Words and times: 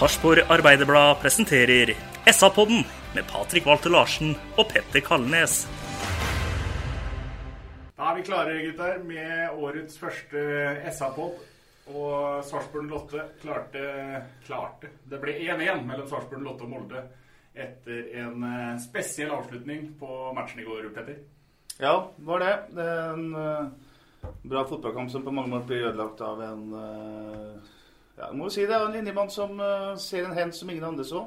Sarpsborg 0.00 0.40
Arbeiderblad 0.48 1.18
presenterer 1.20 1.90
SA-podden 2.24 2.86
med 3.14 3.26
Patrik 3.28 3.66
Walter 3.68 3.92
Larsen 3.92 4.30
og 4.56 4.70
Petter 4.70 5.02
Kalnes. 5.04 5.66
Da 7.98 8.06
er 8.08 8.14
vi 8.16 8.22
klare, 8.24 8.54
gutter, 8.64 8.94
med 9.04 9.58
årets 9.60 9.98
første 10.00 10.44
SA-pod. 10.96 11.42
Og 11.92 12.40
Sarpsborg 12.48 12.88
Lotte 12.88 13.26
klarte 13.42 13.82
Klarte. 14.46 14.88
Det 15.04 15.20
ble 15.20 15.34
1-1 15.36 15.84
mellom 15.84 16.08
Sarpsborg 16.08 16.46
Lotte 16.46 16.64
og 16.64 16.72
Molde 16.72 17.02
etter 17.52 18.08
en 18.22 18.46
eh, 18.48 18.78
spesiell 18.80 19.34
avslutning 19.36 19.98
på 20.00 20.30
matchen 20.32 20.62
i 20.62 20.64
går, 20.70 20.86
Petter. 20.96 21.18
Ja, 21.76 21.92
det 22.16 22.24
var 22.30 22.40
det. 22.46 22.54
Det 22.72 22.88
er 22.94 23.12
en 23.18 23.36
eh, 23.36 24.32
bra 24.48 24.64
fotballkamp 24.64 25.12
som 25.12 25.28
på 25.28 25.36
mange 25.36 25.52
måter 25.52 25.74
blir 25.74 25.90
ødelagt 25.90 26.24
av 26.24 26.40
en 26.46 26.64
eh, 26.86 27.76
ja, 28.20 28.28
jeg 28.28 28.36
må 28.38 28.48
jo 28.48 28.54
si 28.54 28.66
det 28.68 28.76
er 28.76 28.86
en 28.86 28.96
linjemann 28.96 29.32
som 29.32 29.60
eh, 29.64 29.94
ser 30.00 30.28
en 30.28 30.36
hens 30.36 30.60
som 30.60 30.70
ingen 30.70 30.84
andre 30.90 31.06
så. 31.08 31.24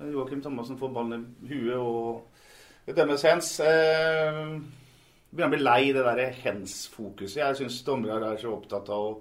Eh, 0.00 0.10
Joakim 0.10 0.42
Thomassen 0.42 0.78
får 0.80 0.92
ballen 0.96 1.28
i 1.46 1.54
huet 1.54 1.78
og 1.78 2.92
dømmes 2.96 3.24
hens. 3.26 3.52
Eh, 3.62 4.42
begynner 5.30 5.48
å 5.48 5.54
bli 5.54 5.62
lei 5.62 5.80
det 5.94 6.04
der 6.06 6.36
hens-fokuset. 6.42 7.40
Jeg 7.42 7.58
syns 7.60 7.80
dommere 7.86 8.34
er 8.34 8.42
så 8.42 8.52
opptatt 8.56 8.90
av 8.90 9.08
å 9.08 9.16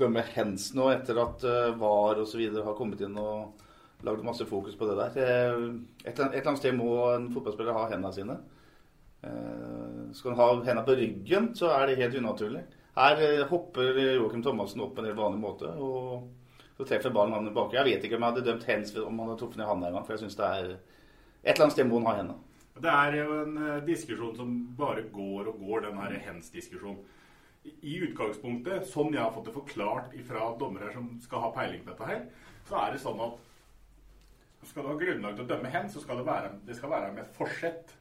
dømme 0.00 0.22
hens 0.34 0.70
nå 0.76 0.86
etter 0.94 1.18
at 1.20 1.42
uh, 1.44 1.74
VAR 1.76 2.22
osv. 2.22 2.40
har 2.40 2.76
kommet 2.78 3.02
inn 3.04 3.18
og 3.20 3.66
lagd 4.06 4.24
masse 4.24 4.46
fokus 4.48 4.78
på 4.80 4.88
det 4.88 4.96
der. 4.96 5.18
Eh, 5.20 5.68
Et, 6.04 6.14
et 6.14 6.20
eller 6.24 6.46
annet 6.46 6.62
sted 6.62 6.76
må 6.76 6.94
en 7.12 7.28
fotballspiller 7.34 7.76
ha 7.76 7.86
hendene 7.90 8.12
sine. 8.16 8.36
Eh, 9.22 10.12
skal 10.16 10.32
han 10.32 10.40
ha 10.40 10.50
hendene 10.54 10.86
på 10.86 10.96
ryggen, 10.96 11.50
så 11.54 11.74
er 11.76 11.86
det 11.86 11.98
helt 12.00 12.16
unaturlig. 12.16 12.62
Her 12.96 13.20
eh, 13.26 13.46
hopper 13.50 13.98
Joakim 14.00 14.42
Thomassen 14.42 14.80
opp 14.80 14.94
på 14.96 15.04
en 15.04 15.10
helt 15.10 15.20
vanlig 15.20 15.42
måte, 15.42 15.74
og 15.76 16.30
så 16.80 16.86
treffer 16.88 17.12
ballen 17.12 17.34
han 17.36 17.50
baki. 17.52 17.76
Jeg 17.76 17.84
vet 17.90 18.04
ikke 18.06 18.16
om 18.16 18.22
jeg 18.24 18.32
hadde 18.32 18.44
dømt 18.46 18.62
hens 18.70 18.94
om 18.96 19.18
han 19.20 19.28
hadde 19.28 19.40
truffet 19.42 19.60
ned 19.60 19.68
han 19.68 19.82
en 19.84 19.96
gang, 19.98 20.04
for 20.06 20.16
jeg 20.16 20.22
syns 20.24 20.38
det 20.38 20.46
er 20.48 20.70
Et 21.40 21.54
eller 21.54 21.64
annet 21.66 21.74
sted 21.74 21.88
må 21.88 21.98
han 22.00 22.06
ha 22.08 22.14
henne. 22.18 22.34
Det 22.80 22.92
er 22.92 23.14
jo 23.16 23.36
en 23.42 23.54
eh, 23.60 23.82
diskusjon 23.84 24.34
som 24.36 24.50
bare 24.76 25.02
går 25.12 25.48
og 25.52 25.60
går, 25.60 25.80
den 25.86 26.00
her 26.00 26.16
hens-diskusjonen. 26.26 26.98
I- 27.64 27.98
utgangspunktet, 28.06 28.86
sånn 28.88 29.12
jeg 29.12 29.20
har 29.20 29.32
fått 29.32 29.48
det 29.48 29.54
forklart 29.56 30.14
fra 30.28 30.50
dommere 30.60 30.92
som 30.94 31.10
skal 31.20 31.44
ha 31.44 31.50
peiling 31.56 31.82
på 31.84 31.92
dette 31.92 32.08
her, 32.08 32.22
så 32.68 32.78
er 32.80 32.92
det 32.94 33.02
sånn 33.02 33.20
at 33.24 34.68
skal 34.68 34.84
du 34.84 34.90
ha 34.92 34.98
grunnlag 35.00 35.36
til 35.36 35.44
å 35.46 35.50
dømme 35.50 35.72
hen, 35.72 35.88
så 35.92 36.00
skal 36.00 36.20
det 36.20 36.26
være, 36.28 36.52
det 36.68 36.76
skal 36.76 36.92
være 36.92 37.12
med 37.16 37.24
et 37.24 37.36
forsett. 37.36 37.94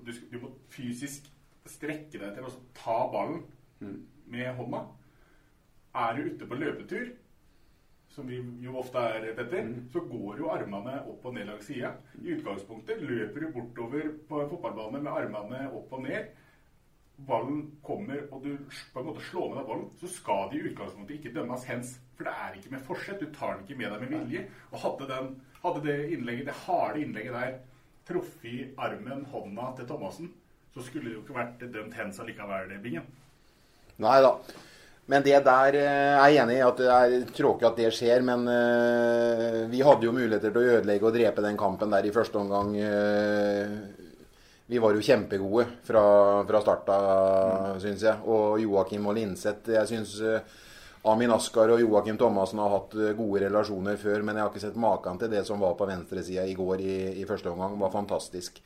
Du, 0.00 0.12
skal, 0.12 0.28
du 0.32 0.38
må 0.44 0.52
fysisk 0.72 1.28
strekke 1.68 2.20
deg 2.20 2.36
til 2.36 2.48
å 2.48 2.54
ta 2.76 2.98
ballen 3.12 3.44
med 4.32 4.56
hånda. 4.56 4.86
Er 6.02 6.16
du 6.16 6.30
ute 6.32 6.48
på 6.48 6.56
løpetur, 6.60 7.12
som 8.12 8.28
vi 8.28 8.38
jo 8.60 8.76
ofte 8.80 9.00
er, 9.00 9.30
Petter, 9.36 9.68
så 9.92 10.02
går 10.04 10.42
jo 10.42 10.50
armene 10.52 10.98
opp 11.08 11.24
og 11.28 11.34
ned 11.36 11.48
langs 11.48 11.66
sida. 11.68 11.94
I 12.20 12.34
utgangspunktet 12.36 13.00
løper 13.00 13.46
du 13.46 13.52
bortover 13.54 14.08
på 14.28 14.42
en 14.42 14.50
fotballbane 14.50 15.00
med 15.00 15.12
armene 15.12 15.66
opp 15.72 15.94
og 15.96 16.04
ned. 16.04 16.30
Ballen 17.22 17.62
kommer, 17.86 18.24
og 18.34 18.44
du 18.44 18.56
på 18.92 19.00
en 19.00 19.08
måte 19.08 19.24
slår 19.28 19.48
med 19.50 19.60
deg 19.60 19.68
ballen, 19.70 19.90
så 20.00 20.10
skal 20.10 20.48
de 20.50 20.58
i 20.58 20.64
utgangspunktet 20.72 21.18
ikke 21.18 21.34
dømmes 21.36 21.66
hens. 21.70 21.94
For 22.18 22.28
det 22.28 22.34
er 22.44 22.58
ikke 22.58 22.72
med 22.74 22.84
forsett. 22.86 23.22
Du 23.22 23.32
tar 23.32 23.56
den 23.56 23.64
ikke 23.64 23.78
med 23.80 23.94
deg 23.94 24.04
med 24.04 24.14
vilje. 24.16 24.46
Og 24.72 24.82
hadde, 24.84 25.08
den, 25.12 25.30
hadde 25.62 25.84
det 25.86 25.98
innlegget, 26.16 26.50
det 26.50 26.58
harde 26.66 27.04
innlegget 27.04 27.38
der 27.38 27.60
truffet 28.08 28.74
armen, 28.82 29.24
hånda 29.30 29.70
til 29.78 29.88
Thomassen, 29.88 30.32
så 30.74 30.82
skulle 30.84 31.10
det 31.10 31.16
jo 31.16 31.22
ikke 31.22 31.38
vært 31.38 31.64
dømt 31.72 31.96
hens 31.96 32.20
allikevel, 32.20 32.74
Bingen. 32.82 33.08
Nei 34.02 34.18
da. 34.24 34.34
Men 35.10 35.24
det 35.26 35.40
der 35.42 35.76
eh, 35.80 36.14
er 36.14 36.30
jeg 36.30 36.44
enig 36.44 36.60
i 36.60 36.62
at 36.62 36.78
det 36.78 36.90
er 36.94 37.14
tråkig 37.34 37.66
at 37.66 37.80
det 37.80 37.90
skjer. 37.94 38.22
Men 38.26 38.46
eh, 38.50 39.58
vi 39.72 39.82
hadde 39.82 40.06
jo 40.06 40.14
muligheter 40.14 40.52
til 40.54 40.62
å 40.62 40.78
ødelegge 40.78 41.08
og 41.08 41.16
drepe 41.16 41.44
den 41.44 41.58
kampen 41.58 41.90
der 41.94 42.06
i 42.06 42.14
første 42.14 42.38
omgang. 42.38 42.76
eh, 42.78 43.74
vi 44.70 44.78
var 44.80 44.94
jo 44.94 45.04
kjempegode 45.04 45.66
fra, 45.84 46.02
fra 46.48 46.60
starta, 46.62 46.94
av, 46.96 47.80
syns 47.82 48.06
jeg. 48.06 48.22
Og 48.30 48.62
Joakim 48.62 49.10
og 49.10 49.18
Linseth 49.18 49.68
Jeg 49.74 49.90
syns 49.90 50.14
Amin 51.10 51.34
Askar 51.34 51.74
og 51.74 51.82
Joakim 51.82 52.16
Thomassen 52.16 52.62
har 52.62 52.70
hatt 52.70 52.94
gode 53.18 53.42
relasjoner 53.42 53.98
før, 54.00 54.22
men 54.22 54.38
jeg 54.38 54.46
har 54.46 54.52
ikke 54.54 54.62
sett 54.62 54.78
maken 54.80 55.18
til 55.18 55.32
det 55.34 55.42
som 55.44 55.60
var 55.60 55.74
på 55.76 55.88
venstresida 55.90 56.46
i 56.46 56.54
går 56.56 56.80
i, 56.80 56.96
i 57.20 57.26
første 57.28 57.50
omgang. 57.50 57.74
var 57.82 57.92
fantastisk. 57.92 58.62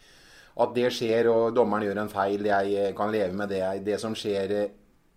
At 0.61 0.77
det 0.77 0.93
skjer 0.95 1.31
og 1.33 1.57
dommeren 1.57 1.89
gjør 1.89 2.03
en 2.05 2.13
feil, 2.13 2.45
jeg 2.53 2.93
kan 2.97 3.11
leve 3.11 3.33
med 3.41 3.51
det. 3.51 3.65
Det 3.89 3.97
som 4.01 4.15
skjer 4.15 4.53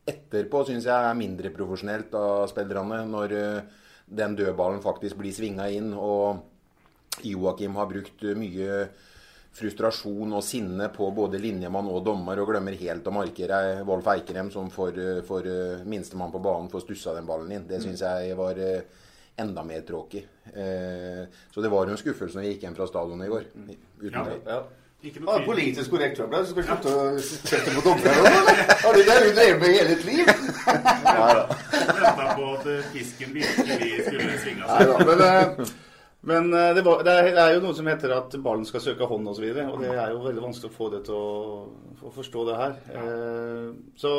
etterpå, 0.10 0.64
syns 0.68 0.88
jeg 0.90 1.10
er 1.10 1.18
mindre 1.18 1.52
profesjonelt 1.56 2.16
av 2.18 2.48
spillerne. 2.52 3.04
Når 3.10 3.36
eh, 3.38 3.86
den 4.20 4.36
dødballen 4.40 4.82
faktisk 4.84 5.20
blir 5.20 5.36
svinga 5.36 5.70
inn. 5.74 5.94
Og 5.94 7.24
Joakim 7.26 7.78
har 7.80 7.90
brukt 7.90 8.26
mye 8.40 8.82
frustrasjon 9.60 10.36
og 10.38 10.44
sinne 10.46 10.92
på 10.94 11.08
både 11.16 11.40
linjemann 11.42 11.90
og 11.90 12.04
dommer, 12.06 12.40
og 12.40 12.52
glemmer 12.52 12.78
helt 12.80 13.08
å 13.10 13.14
markere 13.14 13.82
Wolf 13.88 14.08
Eikrem, 14.14 14.52
som 14.54 14.70
for, 14.74 14.94
eh, 14.94 15.22
for 15.26 15.46
eh, 15.46 15.86
minstemann 15.86 16.34
på 16.34 16.42
banen 16.44 16.72
får 16.72 16.86
stussa 16.86 17.16
den 17.18 17.30
ballen 17.30 17.52
inn. 17.56 17.70
Det 17.70 17.82
syns 17.84 18.06
jeg 18.06 18.38
var 18.40 18.60
enda 19.40 19.64
mer 19.64 19.86
tråkig. 19.88 20.26
Så 20.52 21.62
det 21.64 21.70
var 21.72 21.88
jo 21.88 21.94
en 21.96 22.02
skuffelse 22.02 22.36
når 22.36 22.44
vi 22.44 22.50
gikk 22.52 22.66
hjem 22.66 22.76
fra 22.76 22.88
stadionet 22.90 23.30
i 23.30 23.32
går. 23.32 23.46
Uten 24.02 24.18
Ja. 24.20 24.40
Ja. 24.46 24.64
Ikke 25.00 25.22
noe 25.24 25.38
er 25.40 25.46
politisk 25.48 25.94
korrekt, 25.94 26.18
jeg. 26.20 26.28
Du 26.28 26.50
skal 26.50 26.66
slutte 26.68 26.92
å 26.92 27.04
sette 27.24 27.72
på 27.72 27.84
dommere. 27.86 28.34
Har 28.82 28.98
du 28.98 29.00
det 29.08 29.16
du 29.24 29.30
drev 29.38 29.62
med 29.62 29.76
hele 29.78 29.94
ditt 29.94 30.02
liv? 30.10 30.32
Venta 32.00 32.26
på 32.36 32.50
at 32.58 32.68
eh, 32.68 32.90
fisken 32.92 33.32
virkelig 33.38 33.94
skulle 34.10 34.40
svinge 34.42 34.68
seg. 34.68 34.92
men, 35.08 35.24
eh, 35.24 35.72
men 36.28 36.52
eh, 36.52 36.74
det, 36.76 36.84
var, 36.84 37.06
det, 37.08 37.14
er, 37.16 37.30
det 37.38 37.46
er 37.46 37.56
jo 37.56 37.64
noe 37.64 37.78
som 37.78 37.88
heter 37.88 38.16
at 38.18 38.36
ballen 38.44 38.68
skal 38.68 38.84
søke 38.84 39.08
hånd 39.08 39.32
osv. 39.32 39.32
Og, 39.32 39.40
så 39.40 39.46
videre, 39.46 39.70
og 39.72 39.86
det 39.86 39.94
er 39.96 40.12
jo 40.12 40.20
veldig 40.26 40.46
vanskelig 40.50 40.74
å 40.74 40.78
få 40.82 40.92
det 40.92 41.02
til 41.08 41.16
å, 41.16 41.32
å 42.04 42.14
forstå 42.20 42.46
det 42.52 42.60
her. 42.60 42.78
Eh, 43.00 43.66
så 44.04 44.14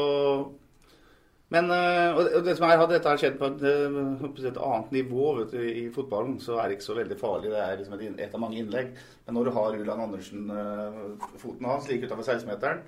men 1.50 1.70
eh, 1.74 2.14
og 2.14 2.44
det, 2.46 2.52
som 2.54 2.68
er, 2.68 2.78
Hadde 2.78 2.94
dette 2.94 3.10
her 3.10 3.18
skjedd 3.18 3.38
på 3.40 3.48
et, 3.50 3.62
eh, 3.66 3.96
på 4.22 4.30
et 4.46 4.58
annet 4.62 4.92
nivå 4.94 5.30
vet 5.40 5.54
du, 5.56 5.60
i 5.66 5.84
fotballen, 5.94 6.36
så 6.42 6.60
er 6.60 6.68
det 6.68 6.78
ikke 6.78 6.86
så 6.86 6.98
veldig 6.98 7.16
farlig. 7.18 7.50
Det 7.50 7.62
er 7.64 7.80
liksom 7.80 7.96
et, 7.96 8.20
et 8.22 8.36
av 8.36 8.42
mange 8.42 8.60
innlegg. 8.60 8.92
Men 9.26 9.36
når 9.36 9.48
du 9.48 9.52
har 9.56 9.78
Ulland 9.80 10.04
Andersen, 10.04 10.44
eh, 10.54 11.00
foten 11.42 11.66
hans, 11.66 11.88
like 11.90 12.06
utenfor 12.06 12.28
16-meteren, 12.28 12.84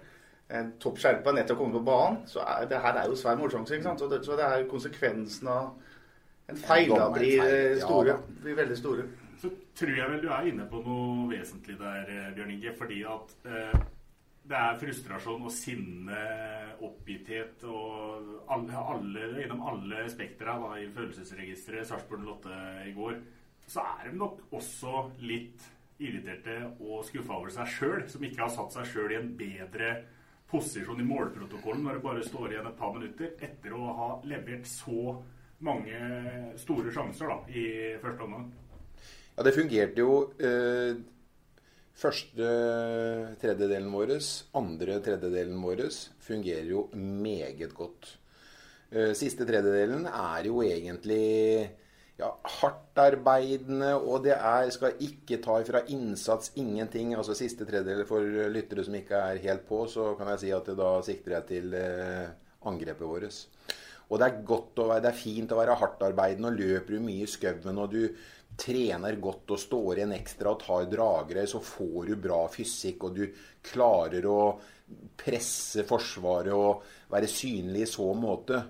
en 0.53 0.70
topp 0.82 1.00
skjerpa 1.00 1.32
å 1.32 1.56
komme 1.56 1.75
på 1.75 1.87
banen, 1.87 2.20
så 2.29 2.44
er 2.44 2.69
det 2.70 2.79
her 2.85 3.00
er 3.00 3.09
jo 3.11 3.19
svær 3.19 3.41
målsjanse. 3.41 3.75
ikke 3.75 3.88
sant? 3.88 4.05
Så 4.05 4.11
det, 4.12 4.20
så 4.26 4.38
det 4.38 4.47
er 4.47 4.69
konsekvensen 4.70 5.49
av 5.49 5.73
en 6.53 6.61
feil 6.61 6.93
da 6.93 7.09
blir 7.11 7.81
store. 7.81 8.14
da. 8.14 8.43
blir 8.44 8.59
veldig 8.61 8.76
store. 8.79 9.09
Så 9.43 9.50
tror 9.75 9.97
jeg 9.97 10.11
vel 10.12 10.23
du 10.23 10.29
er 10.31 10.50
inne 10.53 10.69
på 10.70 10.85
noe 10.85 11.26
vesentlig 11.32 11.75
der, 11.81 12.06
Bjørn 12.37 12.55
Inge. 12.55 12.76
Fordi 12.79 13.00
at 13.11 13.35
eh, 13.49 13.75
det 14.49 14.59
er 14.59 14.79
frustrasjon 14.81 15.44
og 15.47 15.53
sinne, 15.55 16.23
oppgitthet 16.83 17.62
og 17.71 18.49
alle, 18.50 18.81
alle, 18.94 19.29
gjennom 19.39 19.62
alle 19.71 20.06
spektra 20.11 20.56
da, 20.59 20.73
i 20.83 20.89
følelsesregisteret 20.93 21.87
Sarpsborg 21.87 22.27
Lotte 22.27 22.56
i 22.89 22.94
går, 22.97 23.21
så 23.71 23.85
er 23.94 24.11
de 24.11 24.19
nok 24.19 24.43
også 24.50 25.06
litt 25.23 25.62
irriterte 26.03 26.56
og 26.83 27.05
skuffa 27.06 27.37
over 27.37 27.53
seg 27.55 27.71
sjøl, 27.71 28.03
som 28.11 28.25
ikke 28.27 28.43
har 28.43 28.50
satt 28.53 28.75
seg 28.75 28.91
sjøl 28.91 29.15
i 29.15 29.21
en 29.21 29.31
bedre 29.39 29.93
posisjon 30.50 31.00
i 31.00 31.06
målprotokollen 31.06 31.87
når 31.87 31.97
det 31.97 32.05
bare 32.05 32.27
står 32.27 32.53
igjen 32.53 32.69
et 32.69 32.81
par 32.81 32.93
minutter, 32.97 33.31
etter 33.41 33.77
å 33.77 33.95
ha 34.00 34.09
levert 34.29 34.67
så 34.69 35.15
mange 35.62 36.03
store 36.61 36.91
sjanser 36.93 37.31
da, 37.31 37.38
i 37.55 37.65
første 38.03 38.27
omgang? 38.27 38.50
Ja, 39.33 39.47
det 39.47 39.55
fungerte 39.56 40.03
jo 40.03 40.17
eh, 40.43 40.99
Første 41.99 42.49
tredjedelen 43.43 43.93
vår, 43.93 44.17
andre 44.59 44.97
tredjedelen 45.05 45.61
vår, 45.62 45.85
fungerer 46.25 46.71
jo 46.73 46.87
meget 46.97 47.75
godt. 47.77 48.17
Eh, 48.93 49.12
siste 49.17 49.47
tredjedelen 49.49 50.06
er 50.09 50.49
jo 50.49 50.62
egentlig 50.65 51.71
ja, 52.21 52.31
hardtarbeidende, 52.59 53.94
og 53.97 54.25
det 54.27 54.35
er, 54.37 54.71
skal 54.75 54.99
ikke 55.05 55.41
ta 55.44 55.59
ifra 55.62 55.85
innsats 55.93 56.53
ingenting. 56.61 57.15
Altså 57.17 57.37
Siste 57.39 57.67
tredjedel 57.69 58.05
for 58.09 58.25
lyttere 58.53 58.85
som 58.87 58.97
ikke 58.99 59.21
er 59.33 59.43
helt 59.47 59.65
på, 59.69 59.85
så 59.91 60.12
kan 60.19 60.33
jeg 60.35 60.45
si 60.45 60.53
at 60.56 60.69
da 60.79 60.91
sikter 61.06 61.38
jeg 61.38 61.49
til 61.53 61.79
eh, 61.79 62.29
angrepet 62.69 63.09
vårt. 63.09 63.41
Og 64.12 64.21
det 64.21 64.29
er, 64.29 64.43
godt 64.45 64.81
å 64.83 64.91
være, 64.91 65.06
det 65.06 65.12
er 65.12 65.23
fint 65.23 65.53
å 65.55 65.59
være 65.62 65.79
hardtarbeidende, 65.81 66.50
og 66.53 66.61
løper 66.61 66.99
du 66.99 67.05
mye 67.05 67.25
i 67.25 67.31
skauen 67.31 67.81
og 67.81 67.95
du 67.95 68.03
trener 68.58 69.16
godt 69.22 69.54
og 69.54 69.60
står 69.60 69.99
igjen 69.99 70.14
ekstra 70.16 70.52
og 70.52 70.60
tar 70.62 70.87
dragere, 70.90 71.46
så 71.49 71.60
får 71.64 72.10
du 72.10 72.14
bra 72.20 72.43
fysikk, 72.52 73.08
og 73.08 73.16
du 73.16 73.25
klarer 73.72 74.26
å 74.28 74.43
presse 75.16 75.87
Forsvaret 75.88 76.52
og 76.52 77.10
være 77.12 77.31
synlig 77.31 77.87
i 77.87 77.90
så 77.90 78.08
måte. 78.16 78.60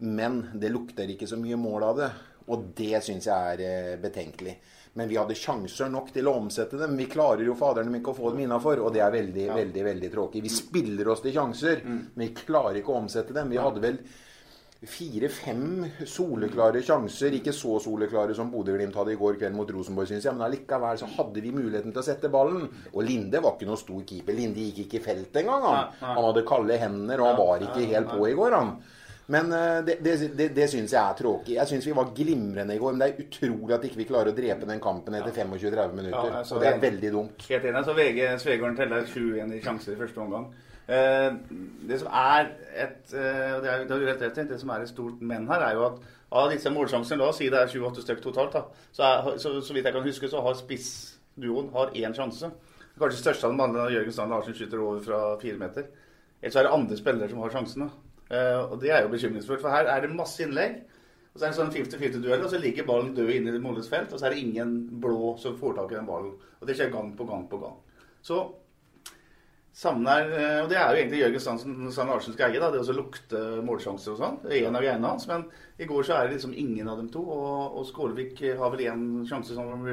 Men 0.00 0.42
det 0.56 0.72
lukter 0.72 1.10
ikke 1.12 1.28
så 1.28 1.36
mye 1.36 1.58
mål 1.60 1.88
av 1.90 1.98
det. 2.00 2.10
Og 2.50 2.70
det 2.76 3.02
syns 3.04 3.28
jeg 3.28 3.54
er 3.54 3.62
eh, 3.66 3.98
betenkelig. 4.00 4.54
Men 4.98 5.10
vi 5.10 5.18
hadde 5.20 5.36
sjanser 5.38 5.90
nok 5.92 6.08
til 6.14 6.26
å 6.26 6.34
omsette 6.40 6.80
dem. 6.80 6.96
Vi 6.98 7.06
klarer 7.10 7.44
jo 7.46 7.54
faderen 7.58 7.94
ikke 7.94 8.10
å 8.10 8.16
få 8.16 8.32
dem 8.32 8.42
innafor, 8.46 8.80
og 8.82 8.94
det 8.94 9.04
er 9.04 9.12
veldig, 9.14 9.44
ja. 9.46 9.58
veldig 9.60 9.84
veldig 9.86 10.10
tråkig. 10.10 10.42
Vi 10.42 10.50
spiller 10.50 11.12
oss 11.12 11.22
til 11.22 11.36
sjanser, 11.36 11.84
mm. 11.84 12.00
men 12.16 12.24
vi 12.24 12.32
klarer 12.40 12.80
ikke 12.80 12.94
å 12.96 12.98
omsette 13.04 13.36
dem. 13.36 13.52
Vi 13.52 13.60
hadde 13.60 13.84
vel 13.84 14.00
fire-fem 14.88 15.84
soleklare 16.08 16.80
sjanser. 16.84 17.34
Ikke 17.36 17.52
så 17.52 17.76
soleklare 17.84 18.34
som 18.36 18.50
Bodø-Glimt 18.52 18.96
hadde 18.96 19.12
i 19.12 19.18
går 19.20 19.36
kveld 19.40 19.56
mot 19.56 19.72
Rosenborg, 19.76 20.08
syns 20.08 20.24
jeg. 20.24 20.36
Men 20.36 20.46
allikevel 20.46 21.00
så 21.00 21.08
hadde 21.18 21.42
vi 21.44 21.52
muligheten 21.52 21.92
til 21.92 22.02
å 22.02 22.06
sette 22.06 22.30
ballen. 22.32 22.64
Og 22.94 23.04
Linde 23.04 23.42
var 23.44 23.58
ikke 23.58 23.68
noe 23.68 23.80
stor 23.80 24.00
keeper. 24.08 24.36
Linde 24.36 24.64
gikk 24.64 24.86
ikke 24.86 25.02
i 25.02 25.04
felt 25.04 25.36
engang. 25.42 25.66
Han. 25.66 25.92
han 26.00 26.24
hadde 26.30 26.46
kalde 26.48 26.80
hender, 26.80 27.20
og 27.20 27.28
han 27.28 27.42
var 27.42 27.68
ikke 27.68 27.90
helt 27.92 28.14
på 28.14 28.30
i 28.30 28.38
går, 28.38 28.56
han. 28.56 28.72
Men 29.30 29.52
uh, 29.54 29.84
det, 29.86 30.00
det, 30.02 30.14
det, 30.34 30.48
det 30.56 30.64
syns 30.72 30.90
jeg 30.96 30.98
er 30.98 31.18
tråkig. 31.20 31.54
Jeg 31.54 31.70
syns 31.70 31.84
vi 31.86 31.94
var 31.94 32.08
glimrende 32.16 32.74
i 32.74 32.80
går. 32.80 32.96
Men 32.96 33.04
det 33.04 33.10
er 33.10 33.28
utrolig 33.28 33.76
at 33.76 33.86
ikke 33.86 34.00
vi 34.00 34.08
klarer 34.08 34.32
å 34.32 34.38
drepe 34.40 34.66
den 34.66 34.82
kampen 34.82 35.14
etter 35.20 35.36
25-30 35.36 35.94
minutter. 35.94 36.32
Ja, 36.32 36.40
og 36.42 36.64
det 36.64 36.72
er 36.72 36.82
veldig 36.82 37.12
dumt. 37.14 37.46
Helt 37.52 37.68
enig. 37.70 37.84
Så 37.86 37.94
VG 38.00 38.24
Svegården 38.42 38.80
teller 38.80 39.06
21 39.06 39.54
i 39.54 39.62
sjanser 39.62 39.94
i 39.94 40.00
første 40.00 40.24
omgang. 40.24 40.48
Uh, 40.90 41.36
det 41.86 42.00
som 42.00 42.08
er 42.10 42.48
et 42.74 43.12
det, 43.12 43.20
er, 43.20 43.84
det, 43.86 43.94
er 43.94 44.08
helt 44.08 44.24
rett, 44.24 44.40
det 44.50 44.58
som 44.58 44.72
er 44.74 44.82
et 44.82 44.90
stort 44.90 45.20
men 45.22 45.46
her, 45.50 45.62
er 45.62 45.78
jo 45.78 45.84
at 45.86 46.00
av 46.30 46.50
disse 46.52 46.70
målsjansene, 46.70 47.18
da, 47.18 47.30
si 47.34 47.48
det 47.50 47.58
er 47.58 47.70
7-8 47.70 48.04
stykker 48.04 48.22
totalt, 48.22 48.54
da, 48.54 48.84
så, 48.94 49.06
er, 49.06 49.38
så, 49.42 49.56
så, 49.58 49.74
vidt 49.74 49.88
jeg 49.88 49.96
kan 49.96 50.06
huske, 50.06 50.30
så 50.30 50.42
har 50.44 50.58
spissduoen 50.58 51.72
har 51.74 51.90
én 51.98 52.14
sjanse. 52.14 52.52
Kanskje 53.00 53.18
største 53.18 53.48
av 53.48 53.54
dem 53.54 53.64
alle 53.64 53.88
Jørgen 53.94 54.14
Strand 54.14 54.34
Larsen 54.34 54.54
skyter 54.54 54.82
over 54.84 55.02
fra 55.02 55.20
fire 55.40 55.58
meter. 55.58 55.88
Ellers 56.40 56.58
er 56.60 56.68
det 56.68 56.72
andre 56.76 56.98
spillere 57.00 57.30
som 57.32 57.42
har 57.42 57.54
sjansene. 57.54 57.90
Uh, 58.30 58.70
og 58.70 58.76
det 58.82 58.92
er 58.94 59.02
jo 59.02 59.10
bekymringsfullt, 59.10 59.62
for 59.62 59.74
her 59.74 59.90
er 59.90 60.04
det 60.04 60.12
masse 60.14 60.42
innlegg. 60.44 60.78
Og 61.30 61.38
så 61.38 61.44
er 61.44 61.48
det 61.48 61.52
en 61.54 61.58
sånn 61.60 61.74
50-50-duell, 61.74 62.42
og 62.42 62.50
så 62.50 62.58
ligger 62.58 62.86
ballen 62.86 63.12
død 63.14 63.30
inne 63.34 63.54
i 63.54 63.62
Molles 63.62 63.90
felt, 63.90 64.10
og 64.12 64.18
så 64.18 64.26
er 64.26 64.34
det 64.34 64.42
ingen 64.42 64.74
blå 65.02 65.36
som 65.38 65.58
får 65.58 65.76
tak 65.78 65.92
i 65.94 65.98
den 65.98 66.08
ballen. 66.08 66.32
Og 66.58 66.66
det 66.66 66.74
skjer 66.78 66.90
gang 66.94 67.12
på 67.18 67.26
gang 67.28 67.44
på 67.50 67.60
gang. 67.62 67.76
Så 68.22 68.40
sammen 69.76 70.06
er, 70.10 70.30
eh, 70.34 70.62
og 70.62 70.68
Det 70.68 70.76
er 70.76 70.90
jo 70.90 71.00
egentlig 71.00 71.20
Jørgen 71.20 71.40
Strand 71.92 72.10
Larsens 72.10 72.36
greie, 72.36 72.60
da, 72.60 72.70
det 72.70 72.82
å 72.82 72.96
lukte 72.96 73.40
målsjanser 73.66 74.12
og 74.14 74.18
sånn. 74.18 74.38
Det 74.42 74.56
er 74.56 74.68
en 74.68 74.76
av 74.76 74.82
greiene 74.82 75.12
hans. 75.12 75.26
Men 75.30 75.46
i 75.78 75.88
går 75.88 76.06
så 76.06 76.16
er 76.16 76.26
det 76.26 76.36
liksom 76.36 76.54
ingen 76.54 76.88
av 76.88 76.98
dem 76.98 77.08
to. 77.12 77.22
Og, 77.22 77.78
og 77.78 77.86
Skålevik 77.88 78.42
har 78.58 78.74
vel 78.74 78.86
én 78.88 79.04
sjanse 79.30 79.54
som, 79.54 79.86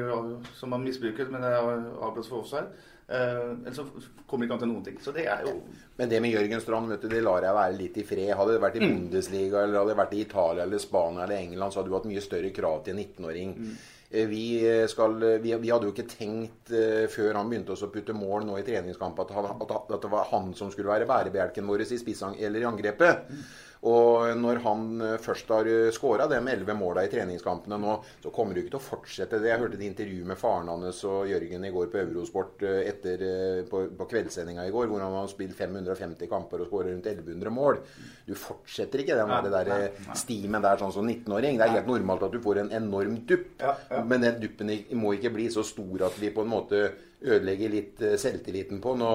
som 0.58 0.72
han 0.76 0.86
misbruker, 0.86 1.30
men 1.30 1.44
det 1.44 1.54
er 1.54 1.90
avblåst 2.02 2.32
for 2.32 2.42
offside. 2.42 2.72
Uh, 3.08 3.56
Ellers 3.64 3.76
så 3.76 3.86
kommer 4.28 4.44
det 4.44 4.48
ikke 4.48 4.56
an 4.58 4.62
til 4.62 4.68
noen 4.68 4.84
ting. 4.84 4.96
Så 5.00 5.12
det 5.16 5.24
er 5.32 5.46
jo 5.46 5.54
Men 5.96 6.10
det 6.10 6.18
med 6.20 6.34
Jørgen 6.34 6.60
Strand, 6.60 6.90
vet 6.92 7.04
du, 7.04 7.08
det 7.08 7.22
lar 7.24 7.44
jeg 7.46 7.56
være 7.56 7.76
litt 7.78 7.96
i 7.96 8.04
fred. 8.06 8.32
Hadde 8.36 8.56
det 8.56 8.64
vært 8.64 8.76
i 8.76 8.82
mm. 8.82 8.90
Bundesliga 8.90 9.62
eller 9.62 9.80
hadde 9.80 9.94
det 9.94 10.00
vært 10.02 10.16
i 10.16 10.24
Italia 10.26 10.66
eller 10.66 10.82
Spania 10.82 11.24
eller 11.24 11.38
England, 11.38 11.72
så 11.72 11.80
hadde 11.80 11.92
du 11.92 11.96
hatt 11.96 12.10
mye 12.10 12.24
større 12.24 12.50
krav 12.54 12.82
til 12.84 12.94
en 12.94 13.00
19-åring. 13.06 13.54
Mm. 13.56 13.78
Eh, 14.10 14.28
vi, 14.28 14.44
skal, 14.92 15.16
vi, 15.40 15.54
vi, 15.54 15.70
hadde 15.72 15.88
jo 15.88 15.94
ikke 15.94 16.06
tenkt 16.08 16.72
uh, 16.72 17.04
før 17.12 17.40
han 17.40 17.48
begynte 17.50 17.74
å 17.76 17.90
putte 17.92 18.16
mål 18.16 18.46
nå 18.48 18.60
i 18.60 18.66
treningskamp, 18.68 19.18
at, 19.24 19.32
at, 19.36 19.74
at, 19.78 19.96
det 20.04 20.12
var 20.12 20.28
han 20.30 20.52
som 20.56 20.70
skulle 20.72 20.92
være 20.92 21.08
bærebjelken 21.08 21.68
vår 21.68 21.84
i 21.88 22.00
spissang, 22.00 22.36
eller 22.40 22.64
i 22.64 22.68
angrepet. 22.68 23.28
Mm. 23.28 23.42
Og 23.86 24.34
når 24.38 24.58
han 24.64 24.86
eh, 25.04 25.16
først 25.22 25.50
har 25.54 25.68
eh, 25.70 25.90
skåra 25.94 26.26
de 26.30 26.38
elleve 26.40 26.74
måla 26.74 27.04
i 27.06 27.10
treningskampene 27.12 27.78
nå, 27.78 27.94
så 28.24 28.32
kommer 28.34 28.54
du 28.54 28.62
ikke 28.62 28.72
til 28.74 28.80
å 28.80 28.86
fortsette 28.88 29.38
det. 29.38 29.52
Jeg 29.52 29.62
hørte 29.62 29.78
et 29.78 29.84
intervju 29.86 30.24
med 30.26 30.40
faren 30.40 30.70
hans 30.72 31.04
og 31.06 31.30
Jørgen 31.30 31.66
i 31.68 31.72
går 31.74 31.92
på 31.92 32.00
Eurosport 32.02 32.64
eh, 32.66 32.80
etter, 32.90 33.22
på, 33.70 33.84
på 33.94 34.08
kveldssendinga 34.10 34.66
i 34.66 34.74
går, 34.74 34.90
hvor 34.90 35.04
han 35.04 35.14
har 35.20 35.30
spilt 35.30 35.54
550 35.58 36.30
kamper 36.30 36.64
og 36.64 36.70
skåra 36.70 36.90
rundt 36.90 37.06
1100 37.06 37.54
mål. 37.54 37.82
Du 38.26 38.34
fortsetter 38.38 39.04
ikke 39.04 39.18
den 39.18 39.34
der, 39.46 39.70
der 39.70 40.14
stimen 40.18 40.64
der 40.64 40.80
sånn 40.82 40.94
som 40.94 41.06
19-åring. 41.06 41.60
Det 41.60 41.68
er 41.68 41.76
helt 41.78 41.90
normalt 41.90 42.26
at 42.26 42.34
du 42.34 42.42
får 42.42 42.64
en 42.64 42.74
enorm 42.74 43.20
dupp, 43.28 43.62
men 44.08 44.24
den 44.24 44.40
duppen 44.42 44.74
må 44.98 45.14
ikke 45.14 45.32
bli 45.34 45.46
så 45.54 45.62
stor 45.66 46.08
at 46.08 46.18
vi 46.18 46.32
på 46.34 46.42
en 46.42 46.50
måte 46.50 46.88
ødelegger 47.18 47.70
litt 47.72 48.02
selvtilliten 48.20 48.82
på 48.82 48.94
den 48.94 49.06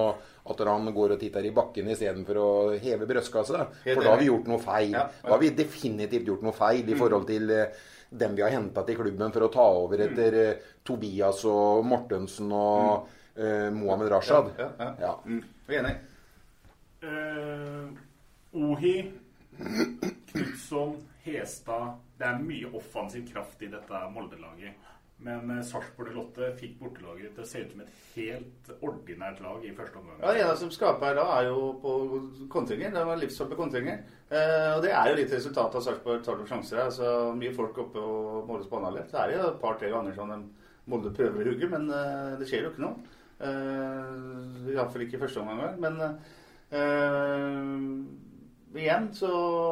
at 0.44 0.60
han 0.68 0.92
går 0.94 1.16
og 1.16 1.22
titter 1.22 1.45
i 1.48 1.54
bakken 1.56 1.90
istedenfor 1.94 2.40
å 2.40 2.51
heve 2.84 3.07
brystkassa. 3.07 3.66
For 3.86 4.04
da 4.04 4.12
har 4.12 4.19
vi 4.19 4.28
gjort 4.28 4.50
noe 4.51 4.60
feil. 4.60 4.92
Ja, 4.92 5.06
ja. 5.07 5.24
Da 5.24 5.34
har 5.36 5.42
vi 5.44 5.54
definitivt 5.56 6.28
gjort 6.28 6.44
noe 6.44 6.56
feil 6.57 6.90
i 6.90 6.98
forhold 7.00 7.28
til 7.30 7.54
uh, 7.54 7.84
dem 8.12 8.36
vi 8.36 8.44
har 8.44 8.51
henta 8.54 8.84
til 8.86 9.00
klubben 9.00 9.31
for 9.34 9.48
å 9.48 9.51
ta 9.54 9.68
over 9.86 10.04
etter 10.07 10.40
uh, 10.40 10.72
Tobias 10.84 11.45
og 11.50 11.86
Mortensen 11.88 12.51
og 12.51 13.07
uh, 13.40 13.69
Mohammed 13.72 14.12
Rashad. 14.12 14.51
Ja, 14.60 14.69
ja, 14.80 14.90
ja. 15.07 15.13
Mm. 15.24 15.44
Enig. 15.80 15.95
Ohi, 18.54 18.94
Knutson, 20.31 20.94
Hestad 21.25 21.98
Det 22.16 22.28
er 22.30 22.38
mye 22.39 22.69
offensiv 22.80 23.25
kraft 23.28 23.63
i 23.66 23.72
dette 23.72 24.04
Molde-laget. 24.13 24.92
Men 25.24 25.52
eh, 25.54 25.62
Sarpsborg 25.66 26.16
08 26.20 26.50
fikk 26.60 26.75
bortelaget 26.81 27.36
til 27.36 27.44
å 27.44 27.48
se 27.48 27.62
ut 27.64 27.72
som 27.74 27.84
et 27.84 27.94
helt 28.16 28.72
ordinært 28.84 29.40
lag 29.44 29.64
i 29.66 29.72
første 29.78 30.00
omgang. 30.02 30.18
Ja, 30.20 30.34
Det 30.34 30.44
eneste 30.44 30.66
som 30.66 30.74
skaper 30.75 31.10
her 31.10 31.20
da, 31.20 31.25
er 31.38 31.50
jo 31.50 31.70
på 31.84 31.94
kontringer. 32.54 32.92
Det 32.96 33.06
var 33.08 33.22
livsfarlige 33.22 33.62
kontringer. 33.62 34.04
Eh, 34.30 34.70
og 34.75 34.84
det 34.86 34.92
er 34.92 35.10
jo 35.12 35.20
litt 35.22 35.36
resultatet 35.36 35.80
av 35.80 35.86
Sarpsborg 35.88 36.25
tar 36.25 36.40
noen 36.40 36.52
sjanser. 36.52 36.84
Altså, 36.88 37.14
mye 37.40 37.56
folk 37.56 37.80
oppe 37.86 38.03
og 38.03 38.50
måles 38.50 38.68
på 38.72 38.80
annerledes. 38.82 39.13
Det 39.13 39.22
er 39.24 39.36
jo 39.38 39.48
et 39.51 39.63
par-tre 39.63 39.94
ganger 39.94 40.20
sånn 40.20 40.51
Molde 40.92 41.13
prøver 41.15 41.48
å 41.48 41.51
hugge, 41.53 41.68
men 41.72 41.86
eh, 41.96 42.34
det 42.42 42.48
skjer 42.50 42.65
jo 42.65 42.74
ikke 42.74 42.84
noe. 42.84 43.20
Eh, 43.39 44.74
Iallfall 44.74 45.06
ikke 45.06 45.15
i 45.15 45.22
første 45.22 45.39
omgang. 45.39 45.77
Men 45.80 45.96
eh, 46.03 46.84
igjen, 48.80 49.08
så, 49.13 49.30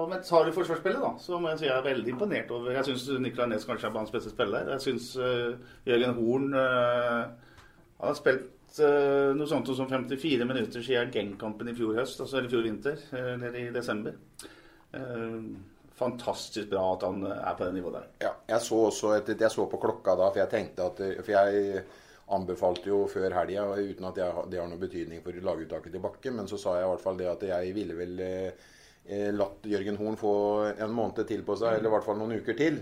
men 0.09 0.21
tar 0.25 0.45
du 0.45 0.53
forsvarsspillet, 0.55 1.01
da, 1.01 1.11
så 1.21 1.39
må 1.41 1.51
jeg 1.51 1.61
si 1.61 1.67
jeg 1.67 1.75
er 1.77 1.85
veldig 1.85 2.13
imponert 2.13 2.51
over 2.53 2.75
Jeg 2.75 2.87
syns 2.89 3.07
Nicolay 3.21 3.51
Næss 3.51 3.67
kanskje 3.69 3.89
er 3.89 3.93
banens 3.95 4.13
beste 4.13 4.33
spiller. 4.33 4.71
Jeg 4.75 4.83
syns 4.83 5.11
uh, 5.17 5.53
Jørgen 5.87 6.17
Horn 6.17 6.47
uh, 6.53 7.53
har 8.01 8.17
spilt 8.17 8.81
uh, 8.81 9.31
noe 9.37 9.49
sånt 9.49 9.71
som 9.77 9.89
54 9.89 10.47
minutter 10.49 10.85
siden 10.85 11.13
Genk-kampen 11.13 11.71
i 11.71 11.75
fjor 11.77 11.97
høst, 12.01 12.21
altså 12.23 12.43
i 12.43 12.51
fjor 12.51 12.65
vinter, 12.67 12.99
nede 13.41 13.65
i 13.65 13.71
desember. 13.73 14.17
fantastisk 16.01 16.69
bra 16.69 16.81
at 16.95 17.03
han 17.05 17.25
er 17.29 17.55
på 17.57 17.65
det 17.65 17.73
nivået 17.75 17.93
der. 17.93 18.07
Ja, 18.25 18.31
jeg 18.49 18.61
så 18.65 18.79
også 18.87 19.11
et, 19.19 19.29
jeg 19.39 19.51
så 19.53 19.67
på 19.69 19.79
klokka 19.79 20.15
da, 20.17 20.31
for 20.31 20.41
jeg 20.41 20.49
tenkte 20.49 20.87
at 20.89 21.01
For 21.21 21.31
jeg 21.31 21.83
anbefalte 22.31 22.89
jo 22.89 23.05
før 23.11 23.33
helga, 23.35 23.65
uten 23.77 24.07
at 24.09 24.17
jeg, 24.17 24.45
det 24.49 24.59
har 24.59 24.69
noen 24.69 24.81
betydning 24.81 25.21
for 25.23 25.45
laguttaket 25.45 25.93
til 25.93 26.03
Bakke, 26.03 26.33
men 26.33 26.47
så 26.49 26.57
sa 26.57 26.77
jeg 26.79 26.87
i 26.87 26.91
hvert 26.91 27.03
fall 27.03 27.19
det 27.19 27.29
at 27.29 27.47
jeg 27.49 27.75
ville 27.75 27.97
vel 27.97 28.21
Eh, 28.21 28.69
latt 29.35 29.65
Jørgen 29.67 29.97
Horn 29.99 30.15
få 30.19 30.33
en 30.71 30.93
måned 30.93 31.25
til 31.27 31.41
på 31.43 31.55
seg, 31.59 31.79
eller 31.79 31.89
i 31.89 31.93
hvert 31.95 32.05
fall 32.05 32.19
noen 32.19 32.37
uker 32.39 32.55
til. 32.59 32.77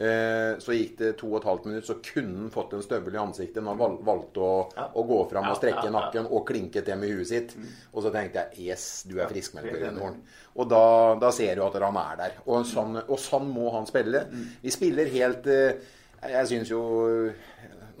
Eh, 0.00 0.58
så 0.58 0.72
gikk 0.72 0.94
det 0.96 1.08
to 1.20 1.28
og 1.28 1.42
et 1.42 1.46
halvt 1.48 1.66
minutt, 1.68 1.84
så 1.84 1.98
kunne 2.00 2.46
han 2.46 2.52
fått 2.54 2.72
en 2.72 2.84
støvel 2.84 3.18
i 3.18 3.20
ansiktet 3.20 3.60
når 3.60 3.76
han 3.76 3.98
valgte 4.06 4.40
å, 4.40 4.52
å 4.96 5.02
gå 5.04 5.18
fram 5.28 5.50
og 5.50 5.58
strekke 5.58 5.90
nakken 5.92 6.28
og 6.30 6.46
klinke 6.48 6.80
til 6.86 6.96
med 6.96 7.12
huet 7.12 7.28
sitt. 7.28 7.52
Og 7.92 8.06
så 8.06 8.12
tenkte 8.14 8.46
jeg 8.46 8.70
Yes, 8.70 8.86
du 9.10 9.18
er 9.20 9.28
friskmeldt, 9.28 9.68
Jørgen 9.74 10.00
Horn. 10.00 10.16
Og 10.56 10.70
da, 10.70 10.84
da, 11.20 11.32
ser 11.36 11.60
du 11.60 11.66
at 11.66 11.76
han 11.84 12.00
er 12.00 12.16
der. 12.22 12.40
Og 12.46 12.64
sånn, 12.70 12.96
og 13.02 13.20
sånn 13.20 13.52
må 13.52 13.68
han 13.76 13.88
spille. 13.90 14.24
Vi 14.62 14.72
spiller 14.72 15.12
helt 15.12 15.50
eh, 15.52 15.92
Jeg 16.30 16.48
syns 16.48 16.72
jo 16.72 16.80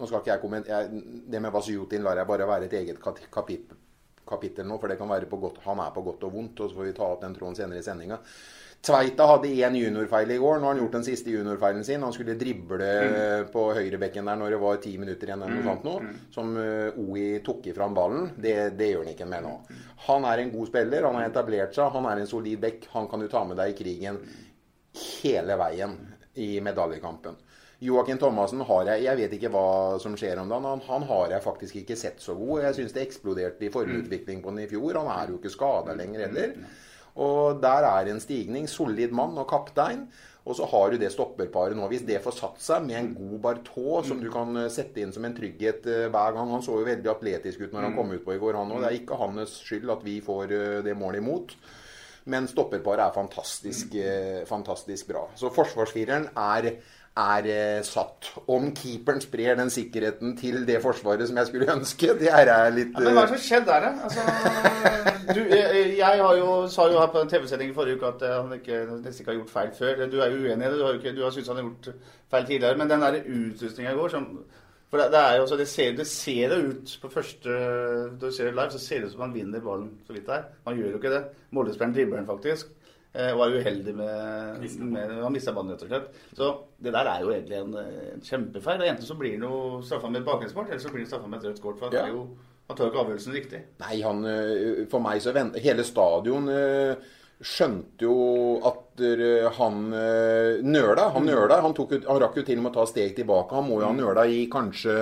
Nå 0.00 0.08
skal 0.08 0.20
ikke 0.20 0.32
jeg 0.32 0.40
kommentere 0.42 1.00
Det 1.32 1.40
med 1.40 1.52
Vasjutin 1.52 2.04
lar 2.04 2.20
jeg 2.20 2.28
bare 2.28 2.48
være 2.48 2.68
et 2.68 2.76
eget 2.80 3.00
kapittel 3.00 3.76
kapittel 4.30 4.68
nå, 4.70 4.78
for 4.80 4.92
det 4.92 4.96
kan 5.00 5.10
være 5.10 5.28
på 5.30 5.40
godt, 5.42 5.60
han 5.66 5.82
er 5.82 5.92
på 5.94 6.06
godt 6.06 6.24
og 6.28 6.32
vondt. 6.38 6.62
og 6.62 6.70
Så 6.70 6.78
får 6.78 6.88
vi 6.88 6.96
ta 6.96 7.10
opp 7.10 7.22
den 7.26 7.36
tråden 7.36 7.58
senere 7.58 7.82
i 7.82 7.86
sendinga. 7.86 8.18
Tveita 8.80 9.26
hadde 9.28 9.48
én 9.60 9.74
juniorfeil 9.76 10.30
i 10.32 10.38
går. 10.40 10.56
Nå 10.56 10.64
har 10.64 10.72
han 10.72 10.78
gjort 10.80 10.94
den 10.96 11.04
siste 11.04 11.32
juniorfeilen 11.34 11.84
sin. 11.84 12.00
Han 12.00 12.14
skulle 12.16 12.38
drible 12.40 12.86
mm. 12.86 13.50
på 13.52 13.64
høyrebekken 13.76 14.30
der 14.30 14.38
når 14.40 14.54
det 14.54 14.60
var 14.62 14.78
ti 14.80 14.94
minutter 14.96 15.28
igjen 15.28 15.44
eller 15.44 15.58
noe 15.58 15.66
sånt 15.66 15.84
noe. 15.84 16.06
Mm. 16.06 16.22
Som 16.32 16.54
uh, 16.56 17.02
OI 17.02 17.26
tok 17.44 17.68
ifra 17.68 17.84
han 17.84 17.98
ballen. 17.98 18.30
Det, 18.40 18.54
det, 18.80 18.88
gjør 18.94 19.04
han 19.04 19.12
ikke 19.12 19.28
med 19.28 19.44
nå. 19.44 19.52
Han 20.06 20.24
er 20.30 20.40
en 20.40 20.54
god 20.54 20.70
spiller. 20.72 21.04
Han 21.10 21.20
har 21.20 21.28
etablert 21.28 21.76
seg. 21.76 21.92
Han 21.98 22.08
er 22.08 22.22
en 22.22 22.32
solid 22.32 22.62
bekk. 22.64 22.88
Han 22.94 23.10
kan 23.12 23.20
du 23.20 23.28
ta 23.28 23.44
med 23.44 23.60
deg 23.60 23.74
i 23.74 23.78
krigen 23.82 24.22
hele 25.20 25.60
veien 25.60 25.98
i 26.40 26.54
medaljekampen. 26.64 27.36
Joakim 27.80 28.18
Thomassen 28.20 28.60
har 28.68 28.88
jeg 28.90 29.04
Jeg 29.06 29.18
vet 29.22 29.34
ikke 29.38 29.52
hva 29.54 29.98
som 30.02 30.16
skjer 30.18 30.42
om 30.42 30.50
dagen. 30.52 30.68
Han, 30.68 30.82
han 30.84 31.06
har 31.08 31.32
jeg 31.32 31.46
faktisk 31.46 31.80
ikke 31.80 31.96
sett 31.96 32.20
så 32.20 32.36
god. 32.36 32.66
Jeg 32.66 32.76
syns 32.76 32.96
det 32.96 33.06
eksploderte 33.06 33.64
i 33.66 33.72
formutvikling 33.72 34.42
på 34.44 34.52
den 34.52 34.66
i 34.66 34.70
fjor. 34.70 35.00
Han 35.00 35.12
er 35.14 35.32
jo 35.32 35.40
ikke 35.40 35.52
skada 35.54 35.96
lenger 35.96 36.26
heller. 36.26 36.58
Og 37.20 37.62
der 37.62 37.88
er 37.88 38.10
en 38.10 38.20
stigning. 38.20 38.68
Solid 38.68 39.16
mann 39.16 39.38
og 39.40 39.48
kaptein. 39.50 40.04
Og 40.48 40.56
så 40.56 40.66
har 40.70 40.90
du 40.90 41.00
det 41.00 41.10
stopperparet 41.12 41.76
nå. 41.76 41.88
Hvis 41.90 42.06
det 42.08 42.22
får 42.24 42.36
satt 42.36 42.62
seg 42.64 42.86
med 42.86 42.96
en 42.98 43.10
god 43.16 43.36
Bartot, 43.44 44.06
som 44.08 44.22
du 44.22 44.30
kan 44.32 44.56
eh, 44.56 44.70
sette 44.72 45.02
inn 45.02 45.12
som 45.12 45.26
en 45.26 45.36
trygghet 45.36 45.88
eh, 45.90 46.06
hver 46.12 46.36
gang 46.36 46.52
Han 46.54 46.64
så 46.64 46.78
jo 46.80 46.86
veldig 46.86 47.12
atletisk 47.12 47.66
ut 47.66 47.74
når 47.74 47.88
han 47.88 47.98
kom 47.98 48.14
ut 48.14 48.24
på 48.24 48.34
i 48.36 48.40
går, 48.40 48.56
han 48.60 48.72
òg. 48.72 48.80
Det 48.80 48.88
er 48.90 48.98
ikke 49.02 49.20
hans 49.20 49.58
skyld 49.68 49.92
at 49.92 50.06
vi 50.06 50.20
får 50.24 50.56
eh, 50.56 50.80
det 50.86 50.96
målet 50.98 51.20
imot. 51.20 51.54
Men 52.30 52.48
stopperparet 52.48 53.00
er 53.00 53.14
fantastisk, 53.16 53.94
fantastisk 54.46 55.08
bra. 55.08 55.22
Så 55.40 55.48
forsvarsfireren 55.54 56.26
er 56.36 56.66
er 57.16 57.46
eh, 57.50 57.82
satt. 57.84 58.30
Om 58.48 58.70
keeperen 58.76 59.20
sprer 59.20 59.56
den 59.58 59.70
sikkerheten 59.70 60.36
til 60.38 60.62
det 60.66 60.78
forsvaret 60.82 61.28
som 61.28 61.36
jeg 61.36 61.46
skulle 61.46 61.72
ønske, 61.74 62.14
det 62.20 62.30
er 62.30 62.70
litt 62.74 62.94
ja, 62.94 63.04
Men 63.04 63.18
hva 63.18 63.24
er 63.24 63.32
det 63.32 63.40
som 63.40 63.44
skjedde 63.46 63.66
der, 63.66 63.80
da? 63.80 63.90
Altså, 64.04 65.34
du, 65.34 65.40
jeg, 65.50 65.98
jeg 65.98 66.22
har 66.22 66.36
jo, 66.38 66.54
sa 66.70 66.86
jo 66.92 67.02
her 67.02 67.10
på 67.12 67.24
en 67.24 67.32
TV-sendingen 67.32 67.74
forrige 67.74 67.98
uke 67.98 68.12
at 68.14 68.24
eh, 68.28 68.38
han 68.38 68.56
ikke, 68.56 68.80
nesten 69.02 69.24
ikke 69.24 69.32
har 69.32 69.40
gjort 69.40 69.54
feil 69.56 69.76
før. 69.78 70.06
Du 70.06 70.16
er 70.20 70.32
jo 70.32 70.40
uenig 70.46 70.66
i 70.66 70.70
det. 70.70 70.78
Du 70.78 70.86
har, 70.86 70.96
ikke, 70.98 71.14
du 71.18 71.22
har 71.26 71.34
syntes 71.34 71.52
han 71.52 71.60
har 71.60 71.68
gjort 71.68 72.08
feil 72.30 72.50
tidligere. 72.52 72.80
Men 72.80 72.90
den 72.90 73.06
der 73.06 73.20
utrustninga 73.26 73.94
i 73.94 74.00
går 74.00 74.16
som 74.16 74.32
for 74.90 74.98
det, 74.98 75.12
det, 75.12 75.18
er 75.22 75.36
jo 75.38 75.58
det 75.58 75.68
ser, 75.70 75.92
det 75.94 76.06
ser 76.10 76.48
det 76.50 76.56
ut 76.66 76.92
på 77.02 77.08
første 77.12 77.58
Du 78.18 78.24
ser 78.34 78.48
det 78.48 78.56
live, 78.56 78.72
så 78.74 78.78
ser 78.82 78.98
det 78.98 79.06
ut 79.06 79.12
som 79.12 79.20
han 79.22 79.34
vinner 79.34 79.62
ballen 79.62 79.92
så 80.06 80.16
vidt 80.16 80.26
der. 80.26 80.48
Han 80.66 80.78
gjør 80.78 80.90
jo 80.90 80.98
ikke 80.98 81.12
det. 81.14 81.20
Målespilleren 81.54 81.94
dribler 81.94 82.18
den 82.18 82.26
faktisk. 82.26 82.72
Eh, 83.12 83.36
var 83.36 83.50
uheldig 83.50 83.94
med, 83.94 84.60
med 84.78 85.22
Han 85.22 85.32
mista 85.34 85.52
ballen, 85.52 85.72
rett 85.74 85.82
og 85.82 85.88
slett. 85.90 86.18
Så 86.38 86.50
det 86.78 86.92
der 86.94 87.08
er 87.10 87.24
jo 87.24 87.32
egentlig 87.34 87.56
en, 87.58 87.72
en 87.74 88.22
kjempefeil. 88.22 88.84
Enten 88.86 89.06
så 89.06 89.16
blir 89.18 89.34
han 89.34 89.82
straffa 89.82 90.10
med 90.10 90.20
et 90.20 90.28
bakgrunnsmål, 90.28 90.68
eller 90.68 90.82
så 90.82 90.92
blir 90.92 91.02
han 91.02 91.08
straffa 91.10 91.30
med 91.30 91.40
et 91.40 91.48
rødt 91.48 91.62
kort. 91.64 91.80
For 91.80 91.96
ja. 91.96 92.04
jo, 92.06 92.28
han 92.68 92.76
tar 92.78 92.86
jo 92.86 92.92
ikke 92.92 93.00
avgjørelsen 93.02 93.34
riktig. 93.34 93.62
Nei, 93.82 93.96
han 94.04 94.28
eh, 94.30 94.84
For 94.92 95.02
meg 95.02 95.24
så 95.24 95.34
venter 95.34 95.64
Hele 95.64 95.82
stadion 95.88 96.46
eh, 96.54 97.08
skjønte 97.40 98.06
jo 98.06 98.14
at 98.70 99.02
han 99.56 99.80
nøla. 99.90 101.08
Han 101.16 101.24
mm. 101.24 101.30
nøla. 101.32 101.58
Han, 101.64 101.74
tok, 101.74 101.96
han 102.04 102.20
rakk 102.22 102.38
jo 102.38 102.44
til 102.46 102.60
og 102.60 102.66
med 102.66 102.70
å 102.70 102.78
ta 102.78 102.84
steg 102.92 103.16
tilbake. 103.16 103.56
Han 103.56 103.66
må 103.66 103.80
jo 103.80 103.88
ha 103.88 103.94
mm. 103.96 104.00
nøla 104.04 104.26
i 104.30 104.44
kanskje 104.52 105.00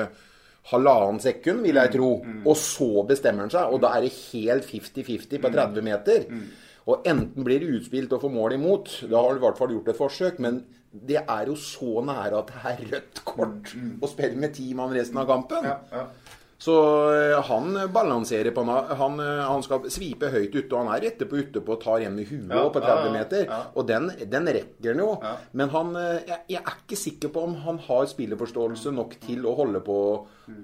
halvannen 0.70 1.20
sekund, 1.20 1.60
vil 1.66 1.76
jeg 1.76 1.92
mm. 1.92 1.96
tro. 1.98 2.08
Og 2.46 2.56
så 2.56 2.88
bestemmer 3.10 3.44
han 3.44 3.52
seg, 3.52 3.68
og 3.68 3.84
da 3.84 3.92
er 3.98 4.06
det 4.06 4.14
helt 4.30 4.64
50-50 4.70 5.44
på 5.44 5.52
30 5.58 5.86
meter. 5.90 6.26
Og 6.88 7.04
enten 7.08 7.44
blir 7.44 7.60
det 7.60 7.68
utspilt 7.76 8.12
og 8.16 8.22
får 8.24 8.32
mål 8.32 8.56
imot, 8.56 8.92
da 9.10 9.20
har 9.20 9.34
du 9.34 9.42
i 9.42 9.44
hvert 9.44 9.58
fall 9.60 9.74
gjort 9.74 9.90
et 9.92 9.98
forsøk. 9.98 10.38
Men 10.40 10.62
det 10.88 11.20
er 11.20 11.50
jo 11.50 11.56
så 11.60 12.00
nære 12.04 12.40
at 12.40 12.52
det 12.52 12.62
er 12.70 12.84
rødt 12.94 13.22
kort 13.28 13.74
mm. 13.76 13.90
å 14.00 14.08
spille 14.08 14.40
med 14.40 14.56
ti 14.56 14.70
mann 14.76 14.94
resten 14.96 15.20
av 15.20 15.28
kampen. 15.28 15.68
Ja, 15.68 15.76
ja. 15.92 16.06
Så 16.58 16.74
eh, 17.14 17.44
han 17.44 17.92
balanserer 17.92 18.50
på 18.50 18.64
han, 18.66 19.20
eh, 19.20 19.42
han 19.46 19.62
skal 19.62 19.84
svipe 19.94 20.26
høyt 20.32 20.56
ute, 20.56 20.72
og 20.72 20.80
han 20.80 20.90
er 20.96 21.04
rette 21.06 21.28
på 21.30 21.38
ute 21.38 21.62
på 21.62 21.76
og 21.76 21.82
tar 21.84 22.02
igjen 22.02 22.16
med 22.18 22.26
huet 22.26 22.50
ja, 22.50 22.64
på 22.74 22.82
30 22.82 23.12
meter. 23.14 23.44
Ja, 23.44 23.58
ja. 23.60 23.68
Og 23.78 23.86
den, 23.86 24.08
den, 24.26 24.50
rekker 24.56 24.90
han 24.90 25.02
jo. 25.04 25.12
Men 25.54 25.70
han, 25.70 25.92
eh, 26.00 26.24
jeg, 26.26 26.40
jeg, 26.56 26.64
er 26.64 26.80
ikke 26.82 26.98
sikker 26.98 27.30
på 27.36 27.44
om 27.46 27.54
han 27.62 27.78
har 27.86 28.10
spillerforståelse 28.10 28.94
nok 28.96 29.14
til 29.22 29.46
å 29.46 29.54
holde 29.60 29.84
på 29.86 30.00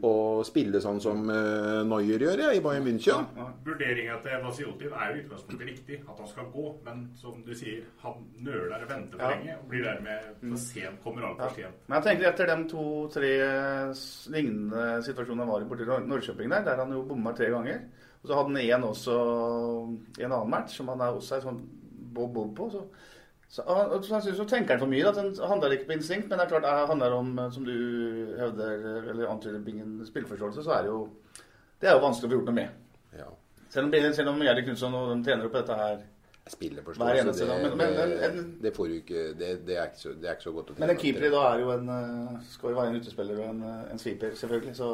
å 0.05 0.13
spille 0.47 0.81
sånn 0.81 0.97
som 1.03 1.27
uh, 1.29 1.83
Neuer 1.85 2.23
gjør 2.25 2.43
i 2.55 2.61
Bayern 2.65 2.87
München. 2.87 3.27
Ja, 3.37 3.49
Vurderinga 3.67 4.17
til 4.25 4.41
Vasiotiv 4.41 4.95
er 4.97 5.11
jo 5.11 5.19
i 5.19 5.23
utgangspunktet 5.27 5.69
riktig, 5.69 5.99
at 6.09 6.23
han 6.23 6.31
skal 6.31 6.49
gå. 6.55 6.71
Men 6.87 7.03
som 7.21 7.43
du 7.45 7.53
sier, 7.53 7.85
han 8.01 8.25
nøler 8.41 8.81
og 8.81 8.89
venter 8.89 9.21
for 9.21 9.35
lenge 9.35 9.59
og 9.61 9.69
blir 9.71 9.85
dermed 9.85 10.31
for 10.41 10.63
sent, 10.65 11.01
kommer 11.05 11.29
alt 11.29 11.43
for 11.43 11.59
sent. 11.61 11.85
Men 11.87 12.01
jeg 12.01 12.09
tenker 12.09 12.31
etter 12.31 12.51
de 12.51 12.59
to-tre 12.73 13.35
lignende 14.33 14.87
situasjonene 15.05 15.51
var 15.53 15.65
i 15.65 15.69
borti 15.69 15.84
Norrköping 15.85 16.53
der, 16.53 16.65
der 16.67 16.83
han 16.83 16.93
jo 16.93 17.03
bomma 17.09 17.33
tre 17.37 17.51
ganger. 17.53 17.83
Og 18.23 18.29
så 18.29 18.39
hadde 18.39 18.55
han 18.55 18.63
én 18.65 18.87
også 18.89 19.17
en 20.21 20.31
annen 20.31 20.51
match, 20.51 20.79
som 20.79 20.89
han 20.93 21.03
er 21.05 21.17
også 21.17 21.37
er 21.37 21.45
sånn 21.45 21.61
bob-bob 22.15 22.55
på. 22.57 22.71
så 22.73 22.87
så, 23.55 23.63
så, 24.03 24.19
så, 24.35 24.45
tenker 24.51 24.75
han 24.75 24.81
for 24.81 24.91
mye. 24.91 25.05
Da. 25.05 25.23
Det 25.23 25.47
handler 25.47 25.77
ikke 25.77 25.87
på 25.87 25.95
instinkt, 25.95 26.27
men 26.27 26.41
det 26.41 26.47
er 26.47 26.49
klart 26.51 26.65
det 26.65 26.89
handler 26.91 27.13
om, 27.15 27.37
som 27.55 27.67
du 27.67 27.77
hevder, 28.41 29.05
eller 29.13 29.29
antyder, 29.31 29.61
bingen 29.63 30.01
spillforståelse, 30.07 30.65
så 30.65 30.73
er 30.75 30.83
det 30.83 30.91
jo 30.91 31.05
det 31.81 31.91
er 31.91 31.99
jo 31.99 32.03
vanskelig 32.03 32.27
å 32.27 32.33
få 32.33 32.37
gjort 32.39 32.49
noe 32.49 32.57
med. 32.57 32.83
Ja. 33.19 33.29
Selv 33.71 33.91
om, 33.91 34.13
selv 34.17 34.31
om 34.33 34.43
Gjerdi 34.43 34.65
Knutson 34.65 34.95
og 34.97 35.11
de 35.11 35.17
trener 35.27 35.49
opp 35.49 35.57
dette 35.59 35.79
her. 35.79 36.03
Men, 36.45 37.77
men, 37.79 37.95
men, 38.21 38.41
det, 38.61 38.75
får 38.77 38.89
du 38.89 38.95
ikke 38.99 39.21
det, 39.39 39.51
det, 39.65 39.79
er 39.79 39.87
ikke 39.89 40.01
så, 40.03 40.11
det 40.21 40.29
er 40.29 40.35
ikke 40.37 40.45
så 40.45 40.53
godt 40.53 40.73
å 40.73 40.75
Men 40.77 40.93
en 40.93 40.99
keeper 41.01 41.25
i 41.25 41.31
dag 41.33 41.47
er 41.47 41.63
jo 41.63 41.71
en 41.73 41.93
eh, 41.95 42.35
skal 42.51 42.75
jo 42.75 42.77
være 42.77 42.93
en 42.93 42.99
utespiller 43.01 43.39
og 43.41 43.47
en, 43.47 43.63
eh, 43.65 43.79
en 43.95 44.03
sweeper, 44.03 44.35
selvfølgelig. 44.37 44.75
Så 44.77 44.89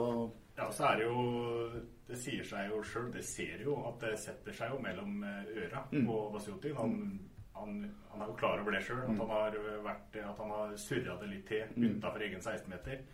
ja, 0.60 0.68
så 0.72 0.84
er 0.90 1.00
det 1.00 1.08
jo 1.08 1.80
Det 2.10 2.18
sier 2.18 2.46
seg 2.46 2.70
jo 2.72 2.80
sjøl, 2.84 3.10
det 3.14 3.22
ser 3.24 3.60
jo 3.64 3.76
at 3.86 4.00
det 4.02 4.16
setter 4.18 4.56
seg 4.56 4.72
jo 4.74 4.80
mellom 4.82 5.20
eh, 5.22 5.52
øra 5.62 5.84
mm. 5.92 6.06
på 6.08 6.16
Vasiotin. 6.34 6.74
Han, 6.74 6.94
han, 7.54 7.76
han, 8.10 8.24
er 8.24 8.32
jo 8.32 8.38
klar 8.40 8.62
over 8.62 8.74
det 8.74 8.80
sjøl, 8.82 9.04
at, 9.04 9.12
mm. 9.14 9.20
han 9.20 9.30
har 9.30 9.58
vært, 9.84 10.16
at 10.18 10.40
han 10.42 10.50
har 10.56 10.72
surra 10.82 11.14
det 11.20 11.28
litt 11.30 11.44
til 11.46 11.70
mm. 11.76 11.84
utafor 12.00 12.24
egen 12.26 12.42
16-meter 12.42 13.04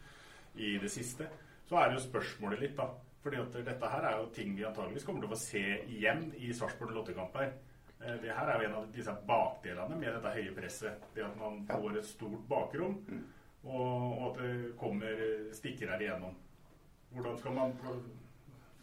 i 0.64 0.78
det 0.80 0.88
siste. 0.94 1.28
Så 1.68 1.76
er 1.76 1.90
det 1.90 1.98
jo 1.98 2.06
spørsmålet 2.06 2.64
litt, 2.64 2.78
da. 2.78 2.88
Fordi 3.26 3.42
at 3.42 3.60
dette 3.68 3.92
her 3.92 4.08
er 4.08 4.16
jo 4.16 4.32
ting 4.32 4.56
vi 4.56 4.64
antageligvis 4.64 5.04
kommer 5.04 5.24
til 5.24 5.28
å 5.28 5.34
få 5.34 5.40
se 5.42 5.64
igjen 5.92 6.28
i 6.40 6.52
Sarpsborg 6.56 6.96
lottekamp 6.96 7.36
her. 7.36 7.52
Eh, 8.00 8.16
det 8.24 8.32
her 8.32 8.48
er 8.48 8.62
jo 8.64 8.70
en 8.70 8.78
av 8.80 8.88
disse 8.96 9.12
bakdelene 9.28 10.00
med 10.00 10.08
dette 10.08 10.34
høye 10.38 10.56
presset. 10.56 11.04
Det 11.12 11.28
at 11.28 11.36
man 11.36 11.60
får 11.68 12.00
et 12.00 12.08
stort 12.08 12.48
bakrom, 12.48 12.96
mm. 13.04 13.22
og, 13.68 13.86
og 13.92 14.26
at 14.30 14.40
det 14.40 14.74
kommer 14.80 15.24
stikker 15.60 15.92
her 15.92 16.08
igjennom. 16.08 16.40
Hvordan 17.16 17.38
skal 17.40 17.56
man 17.56 17.74
få, 17.80 17.94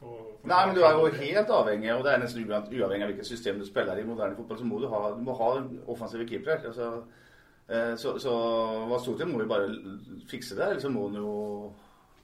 få 0.02 0.14
Nei, 0.50 0.62
men 0.66 0.76
Du 0.76 0.82
er 0.84 0.98
jo 0.98 1.06
helt 1.20 1.54
avhengig, 1.58 1.92
og 1.94 2.04
det 2.06 2.14
er 2.14 2.24
nesten 2.24 2.50
uavhengig 2.50 3.06
av 3.06 3.12
hvilket 3.12 3.30
system 3.30 3.62
du 3.62 3.66
spiller 3.68 4.00
i 4.02 4.08
moderne 4.08 4.36
fotball, 4.36 4.60
så 4.60 4.68
må 4.68 4.82
du 4.82 4.90
ha, 4.92 5.04
du 5.14 5.22
må 5.24 5.38
ha 5.40 5.52
offensive 5.94 6.28
keepere. 6.28 6.60
Altså, 6.72 6.90
eh, 7.70 7.94
så, 8.02 8.18
så 8.20 8.36
Vastotin 8.92 9.32
må 9.32 9.44
jo 9.44 9.52
bare 9.54 9.70
fikse 10.32 10.58
det, 10.58 10.70
eller 10.70 10.84
så 10.84 10.92
må 10.92 11.08
han 11.08 11.22
jo 11.22 11.34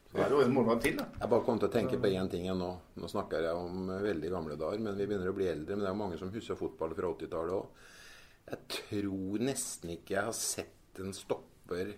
så 0.09 0.17
er 0.17 0.31
det 0.31 0.37
jo 0.39 0.41
en 0.41 0.53
måned 0.55 0.79
til, 0.81 0.95
da. 0.97 1.05
Jeg 1.21 1.29
bare 1.29 1.45
kom 1.45 1.59
til 1.61 1.67
å 1.67 1.73
tenke 1.73 1.97
på 2.01 2.09
én 2.09 2.29
ting 2.31 2.47
nå. 2.57 2.69
Nå 2.97 3.09
snakker 3.11 3.45
jeg 3.45 3.53
om 3.53 3.91
veldig 4.01 4.31
gamle 4.33 4.55
dager, 4.57 4.81
men 4.81 4.97
vi 4.97 5.05
begynner 5.05 5.29
å 5.29 5.35
bli 5.37 5.45
eldre. 5.51 5.75
Men 5.75 5.85
det 5.85 5.89
er 5.91 5.93
jo 5.93 5.99
mange 5.99 6.17
som 6.17 6.31
husker 6.33 6.57
fotball 6.57 6.95
fra 6.97 7.11
80-tallet 7.13 7.53
òg. 7.53 7.83
Jeg 8.49 8.63
tror 8.73 9.43
nesten 9.45 9.93
ikke 9.93 10.15
jeg 10.15 10.25
har 10.31 10.33
sett 10.33 11.01
en 11.03 11.13
stopper 11.13 11.93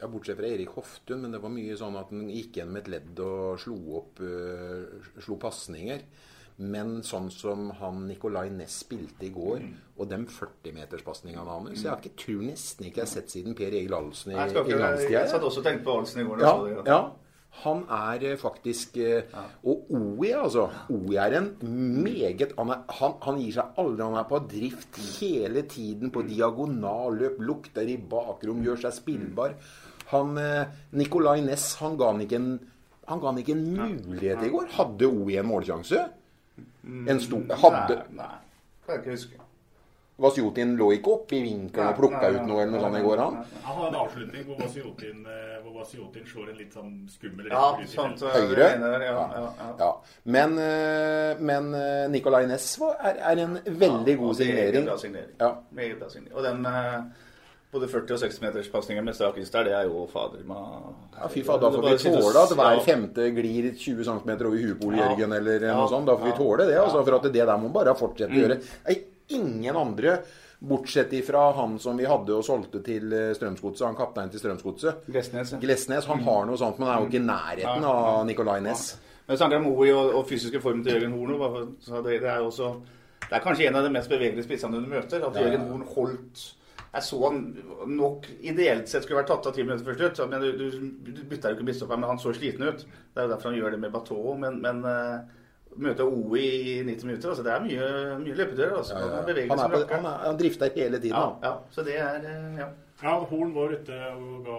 ja, 0.00 0.08
Bortsett 0.12 0.38
fra 0.38 0.48
Erik 0.48 0.72
Hoftun, 0.76 1.22
men 1.24 1.34
det 1.34 1.42
var 1.42 1.52
mye 1.52 1.76
sånn 1.78 1.98
at 1.98 2.12
han 2.12 2.30
gikk 2.30 2.60
gjennom 2.60 2.80
et 2.80 2.88
ledd 2.92 3.20
og 3.24 3.60
slo 3.62 3.76
opp 4.00 4.22
uh, 4.24 5.12
slo 5.22 5.38
pasninger. 5.40 6.06
Men 6.56 7.02
sånn 7.04 7.26
som 7.28 7.66
han 7.82 8.06
Nicolay 8.08 8.48
Næss 8.48 8.78
spilte 8.86 9.26
i 9.26 9.32
går, 9.34 9.58
mm. 9.60 9.72
og 10.00 10.08
de 10.08 10.18
40-meterspasningene 10.38 11.44
hans 11.44 11.82
Jeg 11.82 11.90
har 11.90 12.00
ikke, 12.00 12.16
tror 12.22 12.46
nesten 12.46 12.88
ikke 12.88 13.02
jeg 13.02 13.04
har 13.04 13.12
sett 13.12 13.34
siden 13.34 13.56
Per 13.58 13.76
Egil 13.76 13.92
Ahlsen 13.92 14.32
i, 14.32 14.38
i 14.38 14.38
landstida. 14.40 15.18
Jeg 15.18 15.32
satt 15.34 15.44
også 15.44 15.60
og 15.60 15.68
tenkte 15.68 15.84
på 15.84 15.98
Ahlsen 15.98 16.22
i 16.22 16.26
går. 16.30 16.44
Ja, 16.46 16.54
ja. 16.88 17.00
Han 17.62 17.82
er 17.88 18.24
eh, 18.32 18.36
faktisk 18.38 18.98
eh, 19.00 19.32
Og 19.64 19.88
OI, 19.96 20.32
altså. 20.36 20.66
OI 20.92 21.16
er 21.22 21.38
en 21.38 21.48
meget 22.04 22.52
han, 22.58 22.72
er, 22.74 22.84
han, 22.98 23.16
han, 23.24 23.40
gir 23.40 23.56
seg 23.56 23.80
aldri. 23.80 24.04
Han 24.04 24.18
er 24.20 24.28
på 24.28 24.42
drift 24.50 25.00
hele 25.16 25.64
tiden, 25.70 26.12
på 26.14 26.24
diagonalløp, 26.28 27.40
lukter 27.40 27.88
i 27.88 27.96
bakrom, 27.96 28.62
gjør 28.66 28.84
seg 28.86 28.96
spillbar. 29.00 29.56
Han, 30.12 30.36
eh, 30.38 30.74
Nicolay 30.98 31.42
Næss 31.46 31.74
han 31.80 31.96
ga 31.98 32.12
han 32.12 32.24
ikke 32.26 32.40
en 32.42 32.50
han 33.06 33.20
ga 33.22 33.30
han 33.30 33.38
ikke 33.38 33.54
en 33.54 33.66
mulighet 33.76 34.42
i 34.42 34.50
går. 34.50 34.70
Hadde 34.74 35.06
OI 35.06 35.38
en 35.38 35.46
målsjanse? 35.46 36.06
En 37.06 37.20
stor 37.22 37.58
Hadde 37.62 38.00
Nei, 38.10 38.24
nei. 38.24 38.32
Kan 38.86 38.96
jeg 38.96 39.04
ikke 39.04 39.14
huske. 39.14 39.45
Vasjotin 40.16 40.70
lå 40.78 40.86
ikke 40.96 41.12
oppe 41.12 41.36
i 41.36 41.42
vinkelen 41.44 41.90
og 41.90 41.98
plukka 41.98 42.30
ut 42.32 42.46
noe 42.48 42.62
eller 42.62 42.72
noe 42.72 42.84
sånt 42.86 42.96
i 42.96 43.02
går, 43.04 43.20
han? 43.20 43.34
Han 43.66 43.76
har 43.80 43.90
en 43.90 43.98
avslutning 44.00 44.46
hvor 44.46 44.62
Vasjotin, 44.62 45.18
eh, 45.28 45.58
hvor 45.60 45.74
Vasjotin 45.82 46.24
slår 46.30 46.46
en 46.52 46.60
litt 46.62 46.78
sånn 46.78 46.94
skummel 47.12 47.50
ja, 47.52 47.66
sant, 47.90 48.24
Høyre. 48.36 48.70
Ja, 48.80 49.02
ja, 49.04 49.44
ja, 49.82 49.90
Men, 50.24 50.56
eh, 50.62 51.44
men 51.50 51.68
Nicolay 52.14 52.48
Næss 52.48 52.70
er, 52.80 53.20
er, 53.20 53.44
en 53.44 53.60
veldig 53.66 54.16
god 54.22 54.40
signering. 54.40 54.88
Bra 54.88 54.96
signering. 55.04 55.36
Ja. 55.40 55.52
Meget 55.76 56.00
bra 56.00 56.08
signering. 56.08 56.36
Og 56.36 56.48
den 56.48 56.64
både 57.76 57.86
40- 57.86 58.12
og 58.12 58.22
60-meterspasninger 58.22 59.04
med 59.04 59.14
strakis 59.14 59.50
der, 59.50 59.64
det 59.64 59.74
er 59.76 59.88
jo 59.88 60.06
fader 60.12 60.44
meg 60.48 60.62
Ja, 61.16 61.28
fy 61.32 61.42
fader, 61.44 61.66
da 61.66 61.70
får 61.74 61.88
vi 61.88 62.14
tåle 62.14 62.44
at 62.44 62.54
hver 62.60 62.80
femte 62.86 63.28
glir 63.36 63.68
20 63.74 64.04
cm 64.06 64.32
over 64.36 64.56
huet 64.56 64.78
på 64.80 64.88
Ole 64.90 65.02
Jørgen 65.02 65.36
eller 65.40 65.66
noe 65.66 65.90
sånt. 65.90 66.08
Da 66.08 66.16
får 66.16 66.30
vi 66.30 66.38
tåle 66.38 66.70
det, 66.70 66.78
altså. 66.80 67.04
For 67.04 67.18
at 67.18 67.28
det 67.28 67.42
der 67.42 67.52
må 67.56 67.68
man 67.68 67.76
bare 67.80 67.96
fortsette 67.98 68.32
å 68.32 68.42
gjøre. 68.44 68.58
Ingen 69.28 69.76
andre 69.76 70.18
Bortsett 70.58 71.12
ifra 71.12 71.52
han 71.52 71.74
som 71.78 71.98
vi 72.00 72.06
hadde 72.08 72.32
og 72.32 72.44
solgte 72.46 72.80
til 72.84 73.12
eh, 73.12 73.32
Strømsgodset, 73.36 73.84
han 73.86 73.96
kapteinen 73.98 74.30
til 74.32 74.40
Strømsgodset. 74.40 75.02
Glesnes. 75.12 75.52
Glesnes. 75.60 76.06
Han 76.08 76.22
har 76.24 76.46
noe 76.48 76.56
sånt, 76.56 76.78
men 76.80 76.88
er 76.88 77.02
jo 77.02 77.10
ikke 77.10 77.20
i 77.20 77.26
nærheten 77.26 77.84
Ja, 77.84 77.92
ja. 77.92 78.14
av 78.20 78.26
Nicolay 78.26 78.62
Næss. 78.64 78.86
Men 79.28 79.36
snakker 79.36 79.58
om 79.60 79.66
OI 79.74 79.90
og, 79.92 80.14
og 80.20 80.28
fysiske 80.30 80.60
form 80.64 80.80
til 80.86 80.94
Jørgen 80.96 81.12
Horno, 81.18 81.50
så 81.84 82.00
det, 82.06 82.20
det 82.22 82.30
er 82.30 82.40
også 82.46 82.70
Det 83.26 83.34
er 83.36 83.42
kanskje 83.44 83.66
en 83.68 83.76
av 83.76 83.84
de 83.84 83.90
mest 83.90 84.08
bevegelige 84.08 84.46
spissene 84.46 84.80
du 84.80 84.86
møter. 84.88 85.20
At 85.26 85.34
Ja, 85.34 85.42
ja. 85.42 85.48
Jørgen 85.50 85.68
Horn 85.68 85.84
holdt 85.96 86.44
Jeg 86.94 87.02
så 87.02 87.18
han 87.26 87.40
nok 87.92 88.28
ideelt 88.40 88.88
sett 88.88 89.02
skulle 89.04 89.18
vært 89.20 89.28
tatt 89.34 89.48
av 89.50 89.56
ti 89.56 89.64
minutter 89.66 89.84
før 89.90 89.98
slutt. 90.00 90.20
Men 90.30 90.40
du, 90.40 90.52
du, 90.56 91.10
du 91.18 91.24
bytta 91.28 91.50
jo 91.52 91.58
ikke 91.58 91.66
bistopper, 91.68 91.98
men 92.00 92.08
han 92.14 92.22
så 92.22 92.32
sliten 92.32 92.64
ut. 92.70 92.86
Det 92.86 93.20
er 93.20 93.26
jo 93.26 93.32
derfor 93.34 93.50
han 93.52 93.58
gjør 93.58 93.74
det 93.76 93.80
med 93.82 93.92
Bateau. 93.92 94.36
Men, 94.40 94.62
men 94.64 94.80
uh, 94.86 95.26
møte 95.78 96.04
OI 96.04 96.42
i 96.46 96.74
90 96.86 97.04
minutter, 97.08 97.28
altså 97.32 97.42
det 97.46 97.52
er 97.52 97.60
mye, 97.66 97.86
mye 98.24 98.34
løpedører. 98.40 98.76
Altså. 98.78 98.94
Ja, 98.98 99.04
ja. 99.06 99.14
Han 99.20 99.26
bevegelig 99.28 99.50
Han, 99.58 99.62
er 99.70 99.74
på, 99.76 99.94
han, 99.94 100.04
er, 100.10 100.18
han 100.26 100.40
drifter 100.40 100.70
hele 100.76 100.98
tiden. 101.00 101.16
Ja, 101.16 101.30
ja, 101.42 101.54
så 101.70 101.82
det 101.86 101.96
er 102.00 102.20
eh, 102.32 102.58
ja. 102.64 102.68
Ja, 103.02 103.12
Horn 103.28 103.50
var 103.52 103.74
ute 103.76 103.92
og 104.16 104.46
ga 104.46 104.58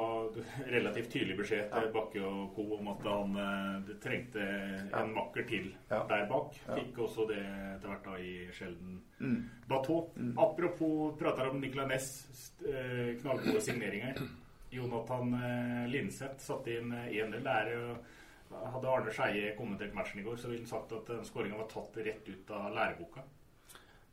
relativt 0.69 1.07
tydelig 1.09 1.39
beskjed 1.39 1.71
til 1.73 1.87
Bakke 1.95 2.21
og 2.21 2.51
co. 2.53 2.65
om 2.75 2.91
at 2.91 2.99
han 3.09 3.31
eh, 3.41 3.71
det 3.87 3.95
trengte 4.03 4.43
en 4.93 5.09
makker 5.15 5.47
til 5.49 5.71
Ja. 5.89 6.03
der 6.11 6.27
bak. 6.29 6.53
Ja. 6.67 6.75
Fikk 6.77 6.99
også 7.07 7.25
det 7.31 7.39
etter 7.41 7.87
hvert 7.89 8.05
da 8.05 8.17
i 8.21 8.35
Sjelden 8.53 8.99
Mm. 9.19 9.39
Bateau. 9.67 10.11
Apropos 10.37 11.15
prater 11.17 11.49
om 11.49 11.57
Nicolay 11.59 11.87
Næss, 11.89 12.53
eh, 12.69 13.15
knallgode 13.23 13.61
signeringer. 13.65 14.13
Jonathan 14.71 15.33
eh, 15.33 15.87
Linseth 15.89 16.37
satte 16.43 16.77
inn 16.77 16.91
eh, 16.93 17.09
1-0. 17.23 17.39
Det 17.41 17.53
er 17.55 17.71
jo 17.73 17.95
hadde 18.73 18.89
Arne 18.91 19.13
Skeie 19.13 19.55
kommentert 19.57 19.95
matchen 19.97 20.21
i 20.21 20.25
går, 20.25 20.37
så 20.39 20.51
ville 20.51 20.63
han 20.63 20.69
sagt 20.69 20.93
at 20.97 21.11
skåringa 21.27 21.59
var 21.59 21.67
tatt 21.71 21.97
rett 22.05 22.29
ut 22.29 22.51
av 22.55 22.71
læreboka. 22.75 23.23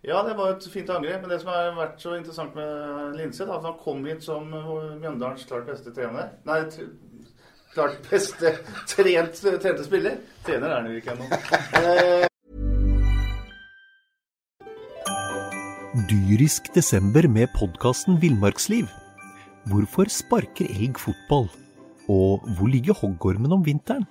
Ja, 0.05 0.21
det 0.27 0.35
var 0.37 0.53
et 0.53 0.65
fint 0.69 0.91
angrep. 0.93 1.23
Men 1.23 1.31
det 1.33 1.41
som 1.41 1.49
har 1.55 1.71
vært 1.79 2.03
så 2.03 2.13
interessant 2.19 2.57
med 2.59 3.17
Linseth, 3.17 3.49
er 3.49 3.57
at 3.57 3.65
han 3.65 3.79
kom 3.81 4.05
hit 4.05 4.25
som 4.27 4.51
Mjøndalens 4.53 5.47
klart 5.49 5.65
beste 5.71 5.95
trener. 5.97 6.35
Nei, 6.45 6.61
t 6.69 6.85
klart 7.75 8.05
beste 8.07 8.53
trent, 8.93 9.41
trente 9.41 9.87
spiller. 9.87 10.21
Trener 10.47 10.69
er 10.69 10.77
han 10.77 10.93
jo 10.93 11.01
ikke 11.01 11.17
ennå. 11.17 11.27
Eh, 11.81 12.29
Dyrisk 16.11 16.69
desember 16.75 17.27
med 17.31 17.49
podkasten 17.57 18.19
Villmarksliv. 18.23 18.91
Hvorfor 19.71 20.11
sparker 20.13 20.69
elg 20.69 21.01
fotball? 21.01 21.49
Og 22.13 22.45
hvor 22.59 22.69
ligger 22.69 22.99
hoggormen 22.99 23.55
om 23.57 23.65
vinteren? 23.65 24.05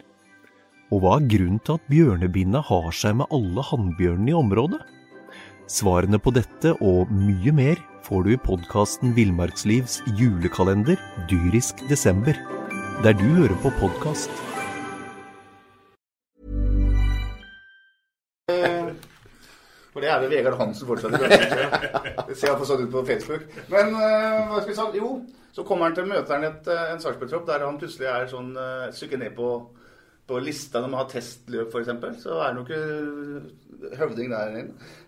Og 0.94 1.00
hva 1.02 1.16
er 1.18 1.24
grunnen 1.26 1.58
til 1.66 1.80
at 1.80 1.86
bjørnebinna 1.90 2.60
har 2.68 2.92
seg 2.94 3.16
med 3.18 3.32
alle 3.34 3.64
hannbjørnene 3.66 4.30
i 4.30 4.36
området? 4.38 4.78
Svarene 5.66 6.20
på 6.22 6.30
dette 6.36 6.76
og 6.86 7.10
mye 7.10 7.54
mer 7.58 7.82
får 8.06 8.28
du 8.28 8.30
i 8.36 8.38
podkasten 8.44 9.16
Villmarkslivs 9.18 10.04
julekalender 10.20 11.02
Dyrisk 11.32 11.82
desember, 11.90 12.38
der 13.02 13.18
du 13.18 13.26
hører 13.40 13.58
på 13.66 13.74
podkast. 13.82 14.30
For 19.98 20.06
det 20.06 20.14
er 20.14 20.22
det 20.22 20.30
Vegard 20.30 20.62
Hansen 20.62 20.94
fortsatt. 20.94 21.18
Det 21.18 22.38
ser 22.38 22.52
iallfall 22.52 22.70
sånn 22.70 22.86
ut 22.86 22.94
på 22.94 23.08
Facebook. 23.10 23.50
Men 23.74 23.96
eh, 23.98 24.42
hva 24.46 24.62
skal 24.62 24.76
vi 24.76 24.78
si? 24.78 25.02
Jo, 25.02 25.16
så 25.58 25.66
kommer 25.66 25.90
han 25.90 25.98
til 25.98 26.06
møter 26.12 26.38
han 26.38 26.52
et, 26.52 26.68
eh, 26.70 26.90
en 26.94 27.02
Sarpsborg-tropp 27.02 27.50
der 27.50 27.66
han 27.66 27.82
plutselig 27.82 28.14
er 28.14 28.30
sånn 28.30 28.54
eh, 28.54 28.92
et 28.92 29.00
stykke 29.00 29.22
ned 29.26 29.34
på, 29.38 29.56
på 30.28 30.40
lista 30.40 30.80
når 30.80 30.92
man 30.92 31.02
har 31.02 31.10
testløp, 31.12 31.74
f.eks. 31.74 32.22
Så 32.24 32.38
er 32.38 32.46
han 32.46 32.60
jo 32.60 32.64
ikke 32.64 33.98
høvding 34.00 34.32
der 34.32 34.54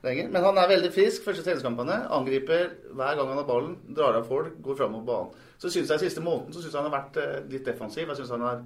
lenger. 0.03 0.31
Men 0.34 0.43
han 0.43 0.57
er 0.60 0.72
veldig 0.74 0.91
frisk 0.93 1.27
første 1.27 1.45
treningskampene. 1.45 2.01
Angriper 2.12 2.74
hver 2.91 3.15
gang 3.15 3.31
han 3.31 3.39
har 3.39 3.48
ballen. 3.48 3.77
Drar 3.95 4.19
av 4.19 4.27
folk, 4.27 4.57
går 4.63 4.79
framover 4.81 5.07
banen. 5.07 5.45
Så 5.62 5.72
syns 5.72 5.93
jeg 5.93 6.03
siste 6.03 6.24
måneden 6.24 6.51
så 6.51 6.62
synes 6.63 6.75
han 6.75 6.89
har 6.89 6.98
vært 6.98 7.22
eh, 7.22 7.45
litt 7.53 7.67
defensiv. 7.67 8.10
Jeg 8.10 8.19
synes 8.19 8.34
han 8.36 8.43
har 8.43 8.65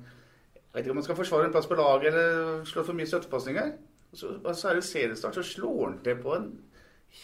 jeg 0.70 0.78
vet 0.78 0.86
ikke 0.86 0.94
om 0.94 1.00
han 1.00 1.06
skal 1.08 1.18
forsvare 1.18 1.46
en 1.48 1.54
plass 1.54 1.68
på 1.70 1.76
laget 1.80 2.12
eller 2.12 2.66
slå 2.70 2.84
for 2.86 2.98
mye 2.98 3.10
støttepasninger. 3.10 3.72
Så, 4.14 4.36
så 4.54 4.68
er 4.70 4.78
det 4.78 4.84
seriestart, 4.86 5.38
så 5.38 5.44
slår 5.46 5.80
han 5.88 5.96
til 6.06 6.20
på 6.22 6.36
en 6.36 6.52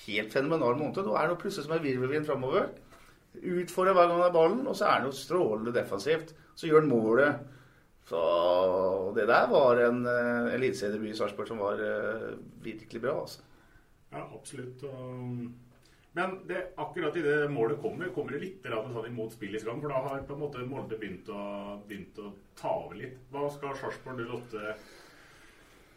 helt 0.07 0.33
fenomenal 0.33 0.79
måned. 0.79 1.05
Nå 1.05 1.13
er 1.13 1.29
det 1.29 1.37
plutselig 1.43 1.67
som 1.67 1.75
er 1.75 1.83
virvelvind 1.83 2.25
framover. 2.25 2.71
Utfordrer 3.35 3.93
hver 3.93 4.07
gang 4.07 4.17
han 4.17 4.25
har 4.25 4.33
ballen, 4.33 4.63
og 4.65 4.77
så 4.77 4.87
er 4.87 4.97
han 4.97 5.05
jo 5.09 5.13
strålende 5.13 5.75
defensivt. 5.75 6.33
Så 6.57 6.71
gjør 6.71 6.81
han 6.81 6.89
målet. 6.89 7.43
Så 8.05 8.21
det 9.17 9.25
der 9.29 9.47
var 9.49 9.81
en 9.81 10.03
uh, 10.05 10.53
eliteseriedebut 10.53 11.09
i 11.09 11.17
Sarpsborg 11.17 11.49
som 11.49 11.61
var 11.63 11.81
uh, 11.81 12.33
virkelig 12.61 13.01
bra, 13.01 13.15
altså. 13.23 13.45
Ja, 14.11 14.27
absolutt. 14.35 14.83
Men 16.15 16.35
det, 16.47 16.61
akkurat 16.79 17.17
i 17.19 17.23
det 17.25 17.49
målet 17.51 17.81
kommer, 17.81 18.07
kommer 18.15 18.37
det 18.37 18.43
litt 18.45 18.67
sånn 18.69 19.09
imot 19.09 19.33
spillets 19.35 19.65
gang. 19.67 19.81
For 19.83 19.91
da 19.91 20.03
har 20.05 20.21
på 20.23 20.37
en 20.37 20.43
måte 20.45 20.67
Molde 20.69 20.95
begynt 21.01 21.27
å, 21.27 21.41
begynt 21.89 22.21
å 22.23 22.29
ta 22.55 22.71
over 22.85 23.01
litt. 23.01 23.17
Hva 23.33 23.49
skal 23.51 23.75
Sarpsborg 23.81 24.21
08 24.23 24.77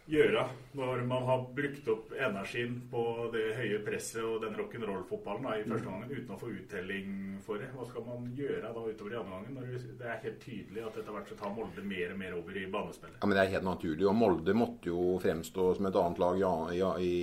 gjøre 0.08 0.42
når 0.78 1.02
man 1.08 1.24
har 1.28 1.42
brukt 1.54 1.88
opp 1.92 2.12
energien 2.16 2.78
på 2.90 3.02
det 3.32 3.44
høye 3.58 3.80
presset 3.84 4.22
og 4.24 4.40
den 4.44 4.56
rock'n'roll-fotballen 4.56 5.48
i 5.52 5.66
første 5.68 5.88
gangen 5.88 6.12
uten 6.12 6.34
å 6.34 6.38
få 6.40 6.48
uttelling 6.54 7.12
for 7.44 7.60
det? 7.60 7.68
Hva 7.74 7.84
skal 7.90 8.06
man 8.06 8.26
gjøre 8.38 8.72
da 8.72 8.84
utover 8.86 9.14
i 9.14 9.20
andre 9.20 9.36
gangen? 9.36 9.58
Når 9.58 9.86
det 10.00 10.08
er 10.08 10.24
helt 10.24 10.40
tydelig 10.44 10.84
at 10.86 10.98
etter 11.02 11.12
hvert 11.12 11.32
så 11.32 11.38
tar 11.40 11.54
Molde 11.58 11.84
mer 11.84 12.14
og 12.14 12.20
mer 12.22 12.36
over 12.38 12.56
i 12.56 12.66
banespillet. 12.72 13.20
Ja, 13.20 13.28
men 13.28 13.36
Det 13.36 13.44
er 13.44 13.54
helt 13.56 13.68
naturlig. 13.68 14.08
Og 14.08 14.16
Molde 14.16 14.56
måtte 14.56 14.92
jo 14.92 15.14
fremstå 15.22 15.70
som 15.76 15.90
et 15.90 16.02
annet 16.02 16.22
lag. 16.24 16.40
Ja, 16.40 16.52
ja, 16.78 16.92
i, 16.98 17.14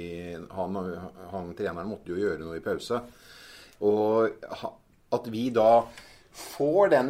han, 0.60 0.82
han 1.34 1.54
treneren 1.58 1.90
måtte 1.90 2.14
jo 2.14 2.22
gjøre 2.22 2.44
noe 2.44 2.60
i 2.60 2.66
pause. 2.66 3.02
Og 3.86 4.44
at 5.16 5.32
vi 5.32 5.50
da 5.54 5.86
får 6.36 6.90
den 6.92 7.10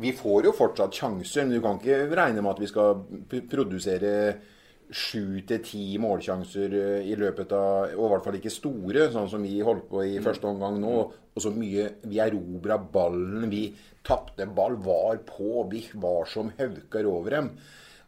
Vi 0.00 0.12
får 0.16 0.46
jo 0.48 0.52
fortsatt 0.56 0.96
sjanser, 0.96 1.44
men 1.44 1.58
du 1.58 1.62
kan 1.62 1.76
ikke 1.78 2.08
regne 2.16 2.40
med 2.40 2.54
at 2.54 2.62
vi 2.62 2.70
skal 2.70 3.04
produsere 3.50 4.14
sju 4.90 5.40
til 5.46 5.62
ti 5.64 5.84
målsjanser 6.02 6.74
eh, 6.74 7.08
i 7.10 7.16
løpet 7.18 7.52
av 7.54 7.92
Og 7.94 8.06
i 8.06 8.10
hvert 8.12 8.24
fall 8.26 8.38
ikke 8.40 8.52
store, 8.52 9.08
sånn 9.14 9.28
som 9.30 9.44
vi 9.46 9.60
holdt 9.64 9.86
på 9.90 10.04
i 10.06 10.18
første 10.22 10.48
omgang 10.50 10.80
nå. 10.82 10.94
Og 11.30 11.42
så 11.42 11.52
mye 11.54 11.86
Vi 12.10 12.18
erobra 12.22 12.78
ballen, 12.82 13.46
vi 13.52 13.68
tapte 14.06 14.46
ball, 14.48 14.78
var 14.80 15.20
på, 15.28 15.66
vi 15.70 15.84
var 16.00 16.26
som 16.26 16.50
hauker 16.58 17.06
over 17.06 17.36
dem. 17.36 17.50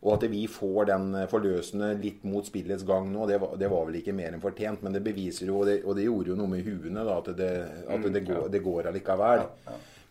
Og 0.03 0.17
at 0.17 0.25
vi 0.33 0.47
får 0.51 0.89
den 0.89 1.13
forløsende 1.31 1.93
litt 2.01 2.25
mot 2.27 2.47
spillets 2.49 2.83
gang 2.89 3.11
nå, 3.13 3.27
det 3.31 3.37
var, 3.39 3.53
det 3.61 3.69
var 3.71 3.85
vel 3.87 4.01
ikke 4.01 4.15
mer 4.17 4.33
enn 4.33 4.43
fortjent. 4.43 4.83
Men 4.83 4.97
det 4.97 5.05
beviser 5.05 5.47
jo, 5.53 5.61
og 5.61 5.69
det, 5.69 5.77
og 5.85 5.95
det 5.99 6.09
gjorde 6.09 6.33
jo 6.33 6.39
noe 6.41 6.51
med 6.51 6.67
huene, 6.67 7.05
da, 7.07 7.19
at 7.21 7.31
det, 7.39 7.51
at 7.87 8.09
det, 8.09 8.25
går, 8.27 8.49
det 8.51 8.63
går 8.65 8.89
allikevel. 8.91 9.45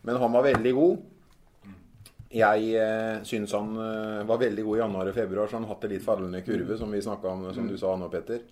Men 0.06 0.22
han 0.22 0.32
var 0.38 0.46
veldig 0.48 0.72
god. 0.78 1.02
Jeg 2.32 2.68
eh, 2.80 3.18
syns 3.28 3.52
han 3.52 3.74
eh, 3.76 4.22
var 4.28 4.40
veldig 4.40 4.64
god 4.64 4.78
i 4.78 4.80
januar 4.80 5.10
og 5.10 5.16
februar, 5.16 5.48
så 5.48 5.58
han 5.58 5.66
hadde 5.66 5.74
hatt 5.74 5.86
en 5.88 5.92
litt 5.92 6.06
fallende 6.06 6.40
kurve, 6.46 6.78
som 6.80 6.94
vi 6.94 7.02
snakka 7.04 7.28
om, 7.28 7.46
som 7.52 7.68
du 7.68 7.76
sa 7.80 7.92
nå, 8.00 8.08
Petter. 8.12 8.46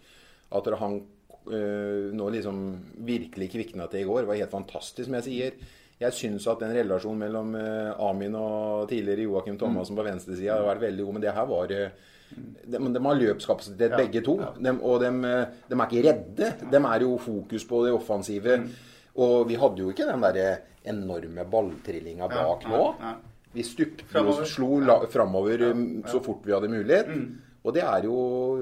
At 0.57 0.69
han 0.83 0.99
eh, 1.01 2.11
nå 2.17 2.27
liksom 2.35 2.65
virkelig 3.07 3.51
kvikna 3.55 3.89
til 3.89 4.05
i 4.05 4.09
går, 4.09 4.29
var 4.29 4.41
helt 4.41 4.53
fantastisk, 4.53 5.07
som 5.09 5.17
jeg 5.21 5.29
sier. 5.29 5.57
Jeg 6.01 6.17
syns 6.17 6.47
at 6.49 6.61
den 6.65 6.75
relasjonen 6.77 7.25
mellom 7.25 7.57
eh, 7.57 8.05
Amin 8.05 8.37
og 8.37 8.87
tidligere 8.93 9.27
Joakim 9.29 9.57
Thomassen 9.61 9.97
på 9.97 10.05
venstresida 10.05 10.59
har 10.59 10.69
vært 10.69 10.85
veldig 10.87 11.07
god, 11.07 11.17
men 11.17 11.25
det 11.25 11.35
her 11.37 11.49
var 11.49 11.73
de, 11.73 11.81
de 12.77 13.05
har 13.09 13.19
løpskapasitet, 13.23 13.97
begge 13.97 14.25
to. 14.25 14.37
De, 14.61 14.77
og 14.77 15.01
de, 15.05 15.11
de 15.73 15.77
er 15.77 15.87
ikke 15.89 16.05
redde. 16.09 16.53
De 16.69 16.85
er 16.85 17.09
jo 17.09 17.17
fokus 17.21 17.69
på 17.69 17.85
det 17.87 17.97
offensive. 17.97 18.61
Og 19.21 19.49
vi 19.49 19.57
hadde 19.61 19.83
jo 19.83 19.91
ikke 19.93 20.07
den 20.09 20.23
derre 20.25 20.51
enorme 20.89 21.45
balltrillinga 21.49 22.29
bak 22.31 22.65
nå. 22.71 22.85
Vi 23.55 23.65
stupte 23.67 24.23
og 24.23 24.45
slo 24.47 24.79
la, 24.85 25.01
framover 25.11 25.65
um, 25.73 25.87
så 26.07 26.21
fort 26.23 26.45
vi 26.47 26.55
hadde 26.55 26.71
mulighet. 26.71 27.09
Og 27.61 27.75
det 27.77 27.83
er 27.83 28.07
jo 28.07 28.15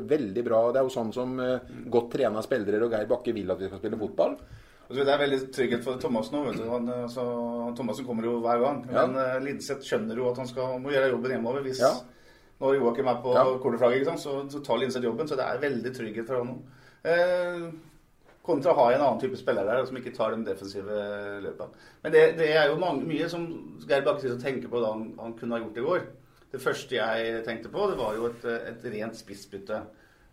veldig 0.09 0.45
bra. 0.47 0.63
Det 0.73 0.81
er 0.81 0.87
jo 0.89 0.95
sånn 0.95 1.13
som 1.15 1.35
uh, 1.39 1.59
godt 1.93 2.15
trena 2.17 2.43
spillere 2.43 2.87
og 2.87 2.95
Geir 2.97 3.11
Bakke 3.11 3.35
vil 3.37 3.53
at 3.53 3.61
vi 3.61 3.69
skal 3.69 3.83
spille 3.83 4.01
fotball. 4.01 4.39
Det 4.89 5.05
er 5.05 5.21
veldig 5.21 5.39
trygghet 5.53 5.85
for 5.85 6.01
Thomas 6.01 6.31
nå. 6.33 6.47
Han, 6.71 6.89
altså, 7.05 7.25
Thomassen 7.77 8.07
kommer 8.09 8.25
jo 8.25 8.39
hver 8.41 8.63
gang. 8.65 8.81
Ja. 8.89 9.05
Men 9.05 9.21
uh, 9.21 9.37
Linseth 9.45 9.85
skjønner 9.85 10.17
jo 10.17 10.31
at 10.31 10.41
han 10.41 10.49
skal, 10.49 10.79
må 10.81 10.95
gjøre 10.95 11.13
jobben 11.13 11.37
hjemover. 11.37 11.67
Hvis 11.67 11.83
Ja. 11.85 11.93
når 12.59 12.79
Joakim 12.81 13.07
er 13.13 13.21
på 13.23 13.35
Ja. 13.37 14.17
så, 14.17 14.39
så 14.51 14.65
tar 14.65 14.81
Linseth 14.81 15.05
jobben. 15.05 15.29
Så 15.29 15.37
det 15.37 15.45
er 15.45 15.61
veldig 15.63 15.95
trygghet 15.95 16.27
for 16.27 16.49
nå. 16.49 16.57
Eh, 17.05 17.69
kontra 18.49 18.73
å 18.73 18.79
ha 18.81 18.87
en 18.93 19.03
annen 19.05 19.21
type 19.23 19.39
spiller 19.39 19.69
der 19.69 19.85
som 19.87 19.99
ikke 20.01 20.15
tar 20.17 20.35
de 20.35 20.47
defensive 20.47 21.03
løpene. 21.45 21.85
Men 22.03 22.15
det, 22.15 22.25
det 22.41 22.49
er 22.57 22.71
jo 22.71 22.81
mange, 22.81 23.07
mye 23.09 23.29
som 23.31 23.45
Geir 23.85 24.07
Bakke 24.07 24.35
tenker 24.43 24.73
på 24.73 24.83
da 24.83 24.95
han, 24.95 25.13
han 25.21 25.37
kunne 25.39 25.57
ha 25.57 25.63
gjort 25.63 25.81
i 25.81 25.87
går. 25.87 26.09
Det 26.49 26.61
første 26.65 26.97
jeg 26.97 27.43
tenkte 27.45 27.71
på, 27.73 27.91
det 27.91 27.99
var 28.01 28.17
jo 28.17 28.31
et, 28.31 28.45
et 28.73 28.87
rent 28.95 29.19
spissbytte. 29.19 29.83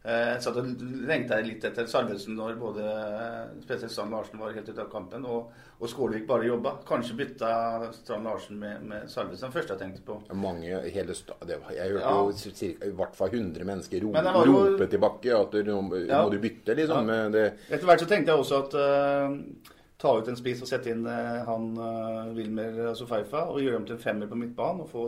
Eh, 0.06 0.36
Jeg 0.36 0.42
satt 0.46 0.58
og 0.62 0.68
lengta 1.10 1.40
litt 1.42 1.64
etter 1.66 1.88
Salvesen 1.90 2.36
når 2.38 2.60
både 2.62 2.84
eh, 2.86 3.54
spesielt 3.64 3.90
Strand 3.92 4.12
Larsen 4.14 4.38
var 4.38 4.52
helt 4.54 4.68
ute 4.70 4.84
av 4.84 4.90
kampen, 4.92 5.24
og, 5.26 5.48
og 5.82 5.90
Skålevik 5.90 6.28
bare 6.30 6.46
jobba. 6.46 6.76
Kanskje 6.86 7.16
bytta 7.18 7.50
Strand 7.96 8.24
Larsen 8.30 8.60
med, 8.62 8.84
med 8.86 9.10
Salvesen. 9.10 9.48
Det 9.50 9.56
første 9.58 9.74
jeg 9.74 9.82
tenkte 9.82 10.06
på. 10.06 10.20
Mange, 10.38 10.78
hele 10.94 11.16
det 11.16 11.58
Jeg 11.74 11.92
hørte 11.96 12.04
Ja. 12.06 12.14
jo 12.22 12.32
cirka, 12.38 12.86
i 12.86 12.94
hvert 13.02 13.18
fall 13.18 13.34
100 13.34 13.66
mennesker 13.66 14.06
rope, 14.06 14.24
jo- 14.46 14.60
rope 14.70 14.88
tilbake 14.94 15.34
at 15.40 15.52
du, 15.58 15.64
nå 15.72 16.06
Ja. 16.06 16.22
må 16.24 16.30
du 16.30 16.40
bytte, 16.40 16.76
liksom. 16.78 17.10
Ja. 17.10 17.30
Det, 17.30 17.46
Etter 17.72 17.86
hvert 17.90 18.06
så 18.06 18.12
tenkte 18.14 18.32
jeg 18.36 18.46
også 18.46 18.62
at 18.62 18.78
uh, 18.78 19.72
ta 19.98 20.18
ut 20.20 20.28
en 20.30 20.38
spiss 20.38 20.62
og 20.62 20.68
sette 20.70 20.92
inn 20.94 21.06
uh, 21.10 21.42
han 21.50 21.72
uh, 21.82 22.34
Wilmer 22.38 22.94
Sofeifa 22.94 23.48
og 23.50 23.58
gjøre 23.64 23.80
dem 23.80 23.86
til 23.90 23.96
en 23.98 24.06
femmer 24.06 24.28
på 24.30 24.38
midtbanen 24.38 24.82
og 24.86 24.90
få, 24.94 25.08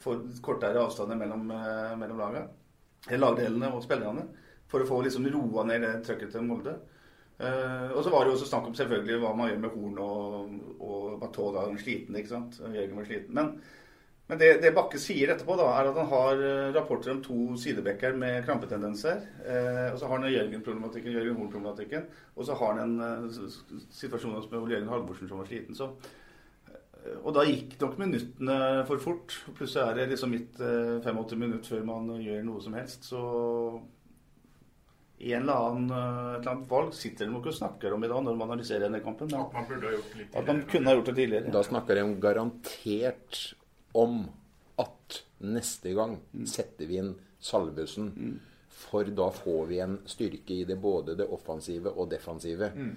få 0.00 0.22
kortere 0.40 0.80
avstander 0.80 1.20
mellom, 1.20 1.50
uh, 1.52 1.92
mellom 2.00 2.18
laget, 2.24 2.48
lagdelene 3.14 3.70
og 3.72 3.84
spillerne. 3.84 4.26
For 4.70 4.82
å 4.82 4.88
få 4.88 5.00
liksom 5.06 5.28
roa 5.30 5.64
ned 5.68 5.84
det 5.84 5.94
trøkket 6.06 6.32
til 6.34 6.46
Molde. 6.46 6.74
Uh, 7.36 7.92
og 7.92 8.00
så 8.02 8.10
var 8.10 8.24
det 8.24 8.32
jo 8.32 8.36
også 8.38 8.48
snakk 8.48 8.70
om 8.70 8.76
selvfølgelig 8.76 9.18
hva 9.20 9.34
man 9.36 9.50
gjør 9.50 9.58
med 9.60 9.74
Horn 9.74 9.98
og, 10.00 10.54
og 10.80 11.26
da 11.36 11.66
han 11.66 11.76
sliten. 11.78 12.16
ikke 12.16 12.32
sant? 12.32 12.58
Jørgen 12.64 12.96
var 12.96 13.06
sliten. 13.06 13.34
Men, 13.36 13.52
men 14.26 14.40
det, 14.40 14.48
det, 14.64 14.72
Bakke 14.74 14.98
sier 14.98 15.30
etterpå, 15.30 15.54
da, 15.60 15.68
er 15.76 15.90
at 15.90 16.00
han 16.00 16.08
har 16.10 16.42
rapporter 16.74 17.12
om 17.12 17.20
to 17.22 17.38
sidebekker 17.60 18.16
med 18.18 18.40
krampetendenser. 18.48 19.22
Uh, 19.44 19.92
og 19.92 20.00
så 20.00 20.08
har 20.08 20.16
han 20.18 20.32
Jørgen-problematikken, 20.32 21.14
Jørgen 21.14 21.38
Horn-problematikken. 21.38 22.08
Og 22.34 22.48
så 22.48 22.56
har 22.58 22.80
han 22.80 22.98
en 22.98 23.26
uh, 23.30 23.84
situasjon 24.00 24.40
med 24.40 24.72
Jørgen 24.74 24.94
Halvorsen 24.94 25.30
som 25.30 25.44
var 25.44 25.52
sliten. 25.52 25.78
så 25.78 25.92
og 27.22 27.34
da 27.36 27.44
gikk 27.46 27.76
nok 27.80 27.98
minuttene 28.00 28.56
for 28.88 29.02
fort. 29.02 29.34
Plutselig 29.56 29.82
er 29.84 29.98
det 30.00 30.08
liksom 30.14 30.32
midt 30.34 30.58
85 30.58 31.36
minutter 31.40 31.76
før 31.76 31.84
man 31.88 32.10
gjør 32.22 32.42
noe 32.46 32.64
som 32.64 32.76
helst. 32.78 33.06
Så 33.10 33.22
i 35.18 35.32
en 35.32 35.42
eller 35.42 35.52
annen, 35.54 35.90
eh, 35.90 36.34
et 36.34 36.40
eller 36.40 36.50
annet 36.52 36.70
valg 36.70 36.94
sitter 36.94 37.26
de 37.26 37.32
nok 37.32 37.46
og 37.48 37.54
snakker 37.56 37.94
om 37.96 38.04
i 38.04 38.10
dag 38.10 38.24
når 38.24 38.34
man 38.36 38.50
analyserer 38.50 38.84
denne 38.84 39.00
kampen. 39.04 39.32
At 39.32 39.54
man 39.54 39.68
burde 39.68 39.88
ha 39.88 39.94
gjort 39.94 40.10
det 40.10 40.18
tidligere. 40.18 40.40
At 40.40 40.50
man 40.50 40.60
kunne 40.72 40.90
ha 40.90 40.96
gjort 40.96 41.08
det 41.08 41.14
tidligere. 41.20 41.52
Da 41.54 41.62
snakker 41.64 42.00
de 42.00 42.04
garantert 42.20 43.38
om 43.96 44.18
at 44.82 45.22
neste 45.40 45.94
gang 45.96 46.18
mm. 46.34 46.44
setter 46.52 46.90
vi 46.90 47.00
inn 47.00 47.14
Salvesen. 47.40 48.12
Mm. 48.12 48.36
For 48.76 49.08
da 49.08 49.30
får 49.32 49.66
vi 49.70 49.80
en 49.80 49.96
styrke 50.04 50.52
i 50.52 50.66
det 50.68 50.76
både 50.80 51.16
det 51.16 51.30
offensive 51.32 51.94
og 51.96 52.10
defensive. 52.12 52.68
Mm. 52.76 52.92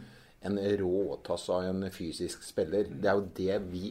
En 0.47 0.60
råtass 0.80 1.49
av 1.52 1.67
en 1.67 1.89
fysisk 1.91 2.43
spiller. 2.47 2.88
Det 2.89 3.12
er 3.12 3.19
jo 3.19 3.28
det 3.36 3.62
vi 3.71 3.89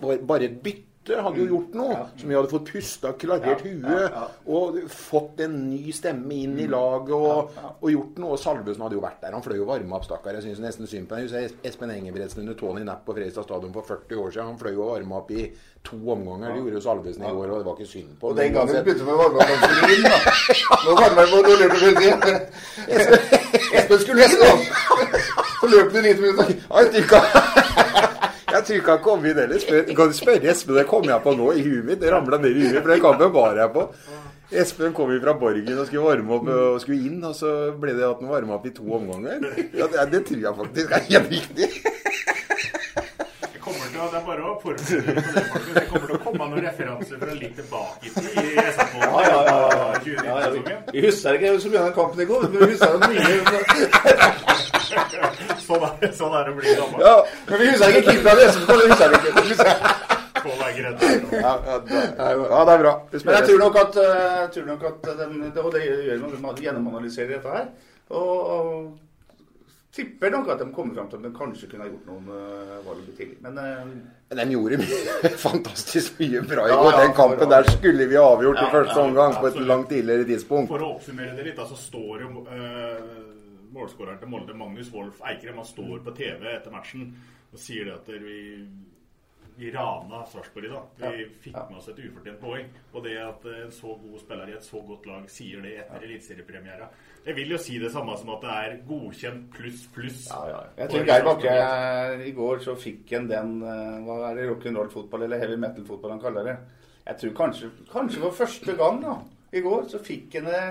Bare 0.00 0.48
bytte 0.50 1.16
hadde 1.22 1.40
jo 1.40 1.46
gjort 1.48 1.76
noe. 1.78 1.92
Ja. 1.94 2.02
Som 2.18 2.28
vi 2.28 2.36
hadde 2.36 2.50
fått 2.50 2.66
pusta, 2.72 3.12
klarert 3.18 3.62
ja, 3.64 3.70
huet 3.70 4.12
ja, 4.12 4.24
og 4.52 4.76
fått 4.92 5.40
en 5.46 5.54
ny 5.70 5.94
stemme 5.96 6.36
inn 6.36 6.58
i 6.60 6.66
laget 6.70 7.14
og, 7.16 7.56
og 7.72 7.88
gjort 7.90 8.20
noe. 8.20 8.34
Og 8.36 8.42
Salvesen 8.42 8.84
hadde 8.84 8.98
jo 8.98 9.04
vært 9.04 9.22
der. 9.22 9.34
Han 9.36 9.44
fløy 9.44 9.56
jo 9.60 9.68
varma 9.68 9.96
opp, 9.98 10.06
stakkar. 10.06 10.36
Jeg 10.36 10.48
syns 10.48 10.62
nesten 10.62 10.90
synd 10.90 11.08
på 11.10 11.18
ham. 11.18 11.54
Espen 11.66 11.94
Engebretsen 11.94 12.42
under 12.44 12.58
Tony 12.58 12.84
Napp 12.86 13.06
på 13.06 13.16
Fredrikstad 13.16 13.48
stadion 13.48 13.74
for 13.74 13.88
40 13.88 14.22
år 14.24 14.34
siden. 14.34 14.50
Han 14.52 14.60
fløy 14.60 14.74
jo 14.76 14.90
varma 14.90 15.22
opp 15.22 15.30
i 15.34 15.46
to 15.86 15.96
omganger. 16.12 16.52
Det 16.52 16.60
gjorde 16.60 16.76
jo 16.76 16.84
Salvesen 16.84 17.24
i 17.24 17.32
går, 17.32 17.48
og 17.48 17.62
det 17.62 17.66
var 17.70 17.78
ikke 17.78 17.92
synd 17.94 18.12
på 18.20 18.30
Og 18.30 18.36
den 18.36 18.52
gangen 18.52 18.84
begynte 18.84 19.06
vi 19.08 19.16
varme 19.22 19.40
opp 19.40 19.48
ganske 19.54 19.90
inn, 19.94 20.04
da. 20.04 20.18
Nå 20.84 20.98
varmer 21.00 21.22
vi 21.24 21.30
på 21.32 21.38
noe 21.46 21.56
løp 21.62 21.72
fremtiden. 21.80 22.36
Espen 23.80 24.04
skulle 24.04 24.20
nesten 24.20 24.40
Så 24.44 24.50
løp 25.72 25.92
du 25.94 26.00
litt 26.04 26.20
minutter. 26.22 26.56
Jeg 28.50 28.64
tror 28.66 28.76
ikke 28.80 28.94
han 28.96 29.04
kom 29.04 29.26
inn 29.26 29.38
heller. 29.38 29.60
Spør, 29.62 29.84
kan 29.94 30.10
du 30.10 30.16
spørre 30.16 30.50
Espen, 30.50 30.74
det 30.78 30.88
kom 30.90 31.06
jeg 31.06 31.22
på 31.22 31.34
nå 31.38 31.52
i 31.54 31.62
huet 31.62 31.86
mitt. 31.86 32.00
Det 32.02 32.10
ramla 32.10 32.40
ned 32.42 32.56
i 32.56 32.66
huet, 32.66 32.80
for 32.80 32.92
den 32.92 33.04
kampen 33.04 33.32
var 33.36 33.60
jeg 33.60 33.72
på. 33.76 33.86
Espen 34.50 34.94
kom 34.96 35.12
fra 35.22 35.36
Borgen 35.38 35.78
og 35.78 35.86
skulle 35.86 36.08
varme 36.08 36.34
opp 36.34 36.48
og 36.50 36.80
skulle 36.82 37.06
inn, 37.06 37.20
og 37.22 37.36
så 37.38 37.52
ble 37.78 37.94
det 37.94 38.02
at 38.02 38.18
han 38.18 38.32
varma 38.32 38.56
opp 38.56 38.66
i 38.66 38.74
to 38.74 38.88
omganger. 38.96 39.46
Ja, 39.78 39.86
det, 39.86 40.08
det, 40.10 40.24
tror 40.26 40.42
jeg 40.42 40.56
faktisk 40.58 40.96
er 40.96 41.06
helt 41.06 41.30
riktig. 41.36 41.68
Det 44.10 44.18
er 44.20 44.24
bare 44.26 44.42
å 44.46 44.54
forberede 44.62 45.14
på 45.16 45.32
det, 45.34 45.44
folkens. 45.52 45.74
Det 45.76 45.84
kommer 45.90 46.06
til 46.06 46.16
å 46.16 46.20
komme 46.24 46.44
noen 46.50 46.64
referanser 46.66 47.16
fra 47.22 47.32
litt 47.40 47.54
tilbake 47.58 48.06
i 48.06 48.12
tid 48.16 48.38
i 48.40 48.64
SFK. 48.64 48.94
Ja, 49.04 49.08
ja, 49.26 49.40
ja, 49.48 49.56
ja. 49.66 49.80
ja, 50.28 50.34
ja. 50.44 50.78
Vi 50.92 51.00
husker 51.06 51.38
ikke 51.38 51.54
så 51.60 51.68
mye 51.72 51.80
av 51.82 51.86
den 51.90 51.96
kampen 51.98 52.18
i 52.24 52.28
går, 52.30 52.40
men 52.46 52.58
vi 52.60 52.70
husker 52.72 52.88
den 52.94 53.00
mye 53.10 53.18
sånn, 55.66 55.84
er, 55.86 56.14
sånn 56.16 56.34
er 56.34 56.48
det 56.48 56.52
å 56.52 56.56
bli 56.58 56.78
gammel. 56.78 57.04
Ja, 57.04 57.16
men 57.50 57.62
vi 57.62 57.68
husker 57.72 57.88
ikke 58.00 58.06
keeperne. 58.08 58.40
Det 58.40 58.46
husker 58.54 58.74
vi 58.78 59.52
ikke. 59.58 60.18
Ja, 60.40 61.52
ja, 61.66 61.78
det 61.84 62.72
er 62.72 62.78
bra. 62.80 62.94
Men 63.12 63.34
jeg 63.34 63.44
tror 63.48 63.58
nok 63.58 63.76
at, 63.76 64.00
jeg 64.00 64.48
tror 64.54 64.66
nok 64.70 64.82
at 64.88 65.12
den, 65.18 65.38
det, 65.54 65.64
det 65.74 65.84
gjør 65.84 66.26
man, 66.40 66.56
gjennomanalyserer 66.56 67.36
dette 67.36 67.54
her. 67.54 67.70
Og, 68.10 68.50
og 68.50 68.98
tipper 69.94 70.30
nok 70.30 70.48
at 70.54 70.60
de 70.62 70.68
kommer 70.74 70.94
fram 70.94 71.08
til 71.10 71.18
at 71.18 71.24
de 71.26 71.32
kanskje 71.34 71.68
kunne 71.70 71.86
ha 71.86 71.90
gjort 71.90 72.10
noen 72.10 72.28
uh, 72.30 72.76
valg 72.86 73.08
til. 73.18 73.32
Men 73.42 73.58
uh, 73.58 74.36
de 74.38 74.46
gjorde 74.52 74.78
fantastisk 75.46 76.20
mye 76.22 76.44
bra 76.46 76.68
i 76.68 76.76
går. 76.78 77.00
Den 77.00 77.16
kampen 77.16 77.50
der 77.50 77.66
skulle 77.74 78.06
vi 78.10 78.18
ha 78.18 78.28
avgjort 78.36 78.62
i 78.62 78.70
første 78.76 79.00
omgang 79.02 79.34
på 79.40 79.50
et 79.50 79.58
langt 79.72 79.90
tidligere 79.90 80.28
tidspunkt. 80.28 80.70
For 80.70 80.86
å 80.86 80.94
oppsummere 80.94 81.34
det 81.38 81.48
litt, 81.50 81.60
så 81.72 81.78
står 81.78 82.24
jo 82.26 82.46
uh, 82.46 83.10
målskåreren 83.74 84.22
til 84.22 84.30
Molde, 84.30 84.56
Magnus 84.58 84.90
Wolff 84.94 85.22
Eikrem, 85.26 85.58
han 85.62 85.66
står 85.66 86.00
på 86.06 86.14
TV 86.16 86.48
etter 86.54 86.74
matchen 86.74 87.10
og 87.50 87.58
sier 87.58 87.88
det 87.88 87.96
at 87.96 88.08
vi, 88.22 88.40
vi 89.56 89.70
rana 89.74 90.22
Sarpsborg 90.28 90.66
i 90.66 90.72
dag. 90.72 91.14
Vi 91.16 91.26
fikk 91.44 91.56
med 91.70 91.78
oss 91.80 91.88
et 91.92 92.00
ufortjent 92.04 92.40
poeng. 92.40 92.68
Og 92.94 93.04
det 93.04 93.16
at 93.22 93.46
en 93.52 93.72
så 93.74 93.94
god 94.02 94.20
spiller 94.22 94.52
i 94.52 94.56
et 94.58 94.66
så 94.66 94.82
godt 94.86 95.08
lag 95.10 95.26
sier 95.30 95.64
det 95.64 95.76
etter 95.84 96.06
eliteseriepremiera 96.08 96.88
Jeg 97.26 97.36
vil 97.36 97.54
jo 97.54 97.58
si 97.60 97.78
det 97.82 97.92
samme 97.92 98.16
som 98.18 98.32
at 98.34 98.44
det 98.46 98.54
er 98.56 98.76
godkjent 98.88 99.48
pluss 99.54 99.86
pluss. 99.94 100.22
Ja, 100.30 100.42
ja. 100.52 100.60
Jeg 100.82 100.92
tror 100.92 101.08
Geir 101.10 101.26
Bakke 101.26 101.56
I 102.28 102.34
går 102.36 102.62
så 102.64 102.76
fikk 102.80 103.16
en 103.18 103.28
den 103.30 103.58
eh, 103.62 103.98
Hva 104.06 104.20
er 104.30 104.40
det 104.40 104.48
rock'n'roll-fotball 104.52 105.26
eller 105.26 105.42
heavy 105.42 105.58
metal-fotball 105.60 106.16
han 106.16 106.22
kaller 106.22 106.50
det? 106.52 106.56
Jeg 107.06 107.20
tror 107.20 107.36
kanskje, 107.44 107.70
kanskje 107.90 108.22
for 108.22 108.42
første 108.44 108.74
gang 108.78 109.00
da, 109.02 109.14
i 109.56 109.62
går 109.64 109.86
så 109.90 109.98
fikk 110.04 110.36
han 110.38 110.50
det 110.50 110.64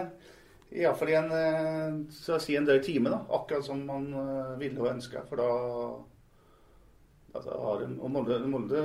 Iallfall 0.70 1.10
i 1.10 1.16
en, 1.18 1.32
eh, 1.34 1.96
så 2.14 2.36
å 2.36 2.42
si 2.42 2.56
en 2.58 2.68
drøy 2.68 2.78
time, 2.86 3.10
da. 3.10 3.24
Akkurat 3.34 3.66
som 3.66 3.82
man 3.88 4.06
eh, 4.14 4.58
ville 4.62 4.78
og 4.84 4.92
ønska. 4.92 5.24
For 5.30 5.42
da 5.42 5.50
altså, 7.36 7.50
og 8.02 8.12
Molde, 8.12 8.40
Molde 8.48 8.80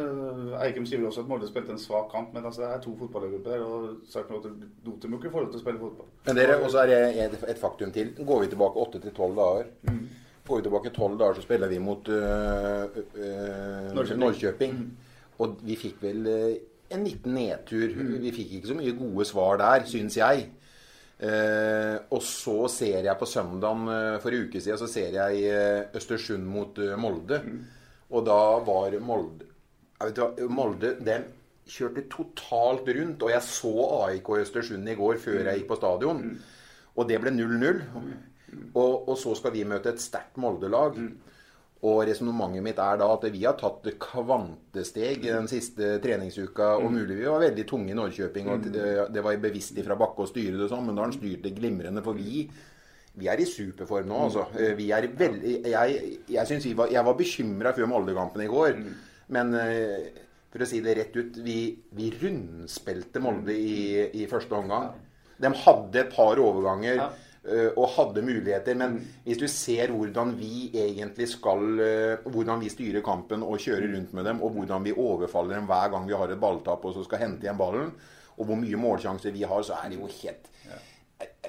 Eikem 0.63 0.87
sier 0.87 1.05
også 1.07 1.25
at 1.25 1.31
Molde 1.31 1.49
spilte 1.49 1.73
en 1.75 1.81
svak 1.81 2.11
kamp, 2.13 2.35
men 2.35 2.45
altså, 2.45 2.63
det 2.63 2.71
er 2.71 2.83
to 2.85 2.97
fotballgrupper 2.99 3.51
der. 3.51 3.65
Og 3.65 4.11
sagt 4.11 4.31
noe 4.31 4.43
til 4.43 5.17
ikke 5.17 5.33
forhold 5.33 5.51
til 5.53 5.61
å 5.61 5.65
spille 5.65 5.81
fotball. 5.81 6.11
Men 6.27 6.41
dere, 6.41 6.59
Og 6.63 6.71
så 6.73 6.85
er 6.85 6.93
det 6.93 7.39
et, 7.39 7.59
faktum 7.61 7.95
til. 7.95 8.13
Går 8.19 8.45
vi 8.45 8.53
tilbake 8.53 8.85
åtte 8.85 9.01
til 9.03 9.15
tolv 9.17 9.39
dager 9.39 9.71
mm. 9.89 10.05
Går 10.45 10.61
vi 10.61 10.67
tilbake 10.67 10.93
tolv 10.93 11.19
dager, 11.21 11.39
så 11.39 11.47
spiller 11.47 11.71
vi 11.71 11.79
mot 11.81 12.09
øh, 12.13 12.99
øh, 13.17 13.95
Norrköping. 13.97 14.21
Norrköping. 14.21 14.75
Mm. 14.77 14.91
Og 15.39 15.55
vi 15.65 15.77
fikk 15.81 16.03
vel 16.03 16.27
en 16.93 17.07
liten 17.07 17.33
nedtur. 17.35 17.95
Mm. 17.97 18.19
Vi 18.23 18.33
fikk 18.37 18.53
ikke 18.59 18.71
så 18.75 18.77
mye 18.77 18.93
gode 18.99 19.25
svar 19.29 19.57
der, 19.63 19.87
syns 19.89 20.19
jeg. 20.21 20.51
Eh, 21.25 21.97
og 22.13 22.21
så 22.27 22.67
ser 22.69 23.07
jeg 23.07 23.17
på 23.17 23.27
søndagen 23.31 23.87
eh, 23.89 24.17
for 24.21 24.35
en 24.35 24.49
uke 24.49 24.61
siden 24.61 24.81
så 24.81 24.89
ser 24.91 25.15
jeg 25.15 25.89
Østersund 25.97 26.45
mot 26.45 26.79
Molde. 27.01 27.41
Mm. 27.45 27.65
Og 28.15 28.23
da 28.27 28.41
var 28.67 28.95
Molde 29.03 29.51
vet 30.05 30.19
du, 30.19 30.47
Molde 30.53 30.95
den 31.03 31.27
kjørte 31.71 32.07
totalt 32.13 32.89
rundt. 32.97 33.23
Og 33.25 33.33
jeg 33.33 33.47
så 33.49 33.75
AIK 34.05 34.33
Østersund 34.43 34.91
i 34.91 34.97
går 34.99 35.21
før 35.23 35.49
jeg 35.49 35.63
gikk 35.63 35.71
på 35.73 35.81
stadion. 35.81 36.25
Og 36.95 37.09
det 37.09 37.21
ble 37.23 37.33
0-0. 37.35 37.85
Mm. 37.95 38.67
Og, 38.75 39.09
og, 39.09 39.17
så 39.19 39.35
skal 39.39 39.55
vi 39.55 39.65
møte 39.67 39.95
et 39.95 40.03
sterkt 40.03 40.39
Molde-lag. 40.41 40.99
Og 41.85 41.99
resonnementet 42.09 42.65
mitt 42.65 42.79
er 42.81 43.01
da 43.01 43.11
at 43.13 43.25
vi 43.33 43.43
har 43.45 43.57
tatt 43.61 43.85
kvantesteg 44.01 45.27
den 45.27 45.49
siste 45.51 45.99
treningsuka. 46.05 46.77
Og 46.81 46.95
mulig 46.95 47.19
vi 47.19 47.27
var 47.29 47.43
veldig 47.43 47.67
tunge 47.69 47.93
i 47.93 47.97
Norrköping, 47.99 48.49
og 48.49 48.71
det, 48.73 48.87
det 49.13 49.25
var 49.25 49.43
bevisst 49.43 49.81
fra 49.85 49.99
Bakke 50.01 50.25
å 50.25 50.31
styre 50.31 50.63
det 50.63 50.71
sånn, 50.73 50.87
men 50.87 50.97
da 50.97 51.05
har 51.05 51.11
han 51.11 51.19
styrt 51.19 51.45
det 51.45 51.53
glimrende. 51.59 52.05
For 52.07 52.17
vi, 52.17 52.47
vi 53.15 53.31
er 53.31 53.41
i 53.41 53.47
superform 53.47 54.09
nå, 54.11 54.21
altså. 54.27 54.47
Mm. 54.55 54.77
Vi 54.79 54.91
er 54.95 55.09
veldig 55.19 55.55
Jeg, 55.71 55.99
jeg, 56.35 56.61
vi 56.65 56.75
var, 56.79 56.93
jeg 56.93 57.07
var 57.07 57.19
bekymra 57.19 57.75
før 57.77 57.91
Molde-kampen 57.93 58.43
i 58.43 58.51
går. 58.51 58.79
Mm. 58.81 58.95
Men 59.35 59.55
eh, 59.61 60.23
for 60.53 60.65
å 60.65 60.69
si 60.69 60.81
det 60.85 60.97
rett 60.99 61.19
ut, 61.19 61.39
vi, 61.45 61.59
vi 61.95 62.11
rundspilte 62.21 63.23
Molde 63.23 63.55
i, 63.55 64.09
i 64.21 64.27
første 64.31 64.59
omgang. 64.59 64.91
De 65.43 65.51
hadde 65.65 66.03
et 66.03 66.11
par 66.15 66.41
overganger. 66.43 67.05
Eh, 67.45 67.69
og 67.77 67.91
hadde 67.93 68.23
muligheter. 68.25 68.77
Men 68.81 68.97
hvis 69.27 69.39
du 69.43 69.45
ser 69.53 69.93
hvordan 69.93 70.33
vi 70.39 70.71
egentlig 70.73 71.27
skal 71.29 71.83
eh, 71.85 72.23
Hvordan 72.25 72.63
vi 72.63 72.71
styrer 72.73 73.05
kampen 73.05 73.45
og 73.45 73.61
kjører 73.61 73.91
rundt 73.93 74.15
med 74.17 74.25
dem, 74.31 74.41
og 74.41 74.57
hvordan 74.57 74.87
vi 74.87 74.97
overfaller 74.97 75.59
dem 75.59 75.69
hver 75.69 75.93
gang 75.93 76.09
vi 76.09 76.17
har 76.17 76.33
et 76.33 76.41
balltap 76.41 76.87
og 76.89 76.97
så 76.97 77.05
skal 77.05 77.21
hente 77.21 77.45
igjen 77.45 77.61
ballen, 77.61 77.93
og 78.35 78.49
hvor 78.49 78.59
mye 78.59 78.81
målsjanser 78.81 79.35
vi 79.35 79.45
har, 79.45 79.61
så 79.63 79.77
er 79.77 79.93
det 79.93 80.01
jo 80.01 80.09
helt 80.09 80.49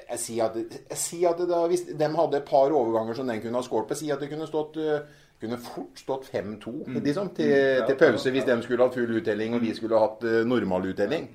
jeg, 0.09 0.19
sier 0.21 0.49
at, 0.49 0.57
jeg 0.89 0.99
sier 1.01 1.31
at 1.31 1.39
da, 1.49 1.61
Hvis 1.71 1.87
de 1.89 2.09
hadde 2.17 2.37
et 2.37 2.49
par 2.49 2.71
overganger 2.71 3.17
som 3.17 3.29
den 3.29 3.41
kunne 3.43 3.61
ha 3.61 3.65
skåret 3.65 3.89
på, 3.89 3.97
si 3.99 4.11
at 4.13 4.21
det 4.21 4.29
kunne 4.31 4.47
stått 4.49 4.77
eh, 4.81 5.05
kunne 5.41 5.57
fort 5.59 5.99
stått 5.99 6.29
5-2 6.31 6.71
mm. 6.87 6.99
liksom, 7.03 7.33
til, 7.35 7.49
mm. 7.51 7.87
til, 7.89 7.97
pause 7.99 8.31
hvis 8.31 8.45
de 8.47 8.55
skulle 8.63 8.85
hatt 8.85 8.95
full 8.95 9.17
uttelling 9.19 9.57
og 9.57 9.65
vi 9.65 9.73
skulle 9.75 9.99
hatt 9.99 10.23
normal 10.47 10.87
uttelling. 10.93 11.27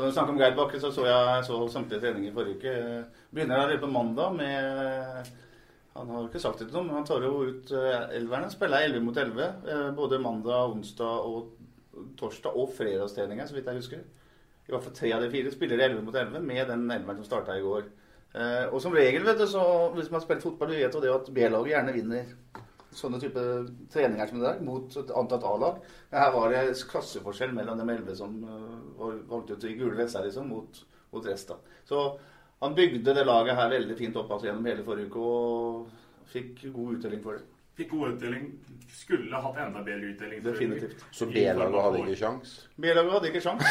Og 0.00 0.04
når 0.04 0.12
du 0.12 0.14
snakker 0.14 0.32
om 0.32 0.38
Geir 0.40 0.54
Bakke, 0.56 0.80
så 0.80 0.88
så 0.94 1.02
jeg 1.04 1.44
så 1.44 1.56
samtlige 1.68 2.00
treninger 2.00 2.32
forrige 2.32 2.56
uke. 2.56 3.04
Begynner 3.34 3.56
allerede 3.56 3.80
på 3.80 3.90
mandag 3.90 4.36
med 4.36 5.26
Han 5.96 6.08
har 6.08 6.28
ikke 6.28 6.40
sagt 6.40 6.58
det 6.58 6.68
til 6.68 6.76
noen, 6.76 6.86
men 6.86 6.96
han 6.96 7.06
tar 7.06 7.24
jo 7.26 7.42
ut 7.42 7.72
eh, 7.74 8.16
elverne. 8.16 8.50
Spiller 8.50 8.86
11 8.86 9.02
mot 9.04 9.16
11 9.16 9.42
eh, 9.42 9.90
både 9.96 10.18
mandag, 10.22 10.70
onsdag 10.70 11.26
og 11.26 11.50
torsdag 12.16 12.56
og 12.56 12.70
fredagstreninger, 12.76 13.46
så 13.46 13.54
vidt 13.54 13.66
jeg 13.66 13.80
husker. 13.82 14.04
I 14.68 14.72
hvert 14.72 14.84
fall 14.86 14.94
tre 14.94 15.10
av 15.12 15.24
de 15.24 15.30
fire 15.30 15.50
spiller 15.52 15.82
11 15.84 16.04
mot 16.06 16.14
11 16.14 16.40
med 16.46 16.68
den 16.70 16.90
elveren 16.90 17.18
som 17.18 17.26
starta 17.26 17.58
i 17.58 17.64
går. 17.64 17.90
Eh, 18.30 18.66
og 18.70 18.78
som 18.82 18.94
regel, 18.94 19.24
vet 19.26 19.40
du, 19.40 19.46
så 19.50 19.62
hvis 19.96 20.10
man 20.12 20.22
spiller 20.22 20.44
fotball, 20.44 20.74
vet 20.78 20.94
jo 20.94 21.02
det 21.02 21.14
at 21.14 21.30
B-laget 21.34 21.72
gjerne 21.74 21.94
vinner 21.96 22.34
sånne 22.94 23.20
type 23.22 23.42
treninger 23.92 24.30
som 24.30 24.40
det 24.40 24.46
der, 24.48 24.62
mot 24.66 24.96
et 24.98 25.12
antatt 25.18 25.46
A-lag. 25.46 25.78
Her 26.14 26.32
var 26.34 26.50
det 26.52 26.64
klasseforskjell 26.90 27.54
mellom 27.54 27.78
de 27.78 27.86
elleve 27.86 28.16
som 28.18 28.34
uh, 28.42 28.80
var 28.98 29.20
valgt 29.30 29.52
ut 29.54 29.66
i 29.68 29.76
gule 29.78 29.94
dresser, 29.94 30.26
liksom, 30.26 30.50
mot, 30.50 30.82
mot 31.14 31.26
resten. 31.26 31.60
Så 31.86 32.02
han 32.60 32.74
bygde 32.76 33.14
det 33.14 33.26
laget 33.26 33.58
her 33.58 33.70
veldig 33.72 33.96
fint 33.98 34.18
opp 34.20 34.30
altså, 34.34 34.50
gjennom 34.50 34.66
hele 34.68 34.86
forrige 34.86 35.10
uke 35.10 35.22
og 35.22 36.26
fikk 36.30 36.66
god 36.74 36.98
uttelling 36.98 37.22
for 37.24 37.38
det. 37.38 37.59
Fikk 37.80 37.94
god 37.96 38.12
utdeling. 38.14 38.50
Skulle 38.90 39.38
hatt 39.40 39.56
enda 39.62 39.80
bedre 39.86 40.08
utdeling. 40.10 40.40
Definitivt. 40.44 41.02
Så 41.14 41.26
B-laget 41.30 41.76
hadde 41.84 42.00
ikke 42.02 42.16
sjans? 42.18 42.50
B-laget 42.82 43.12
hadde 43.14 43.28
ikke 43.30 43.40
sjans. 43.44 43.62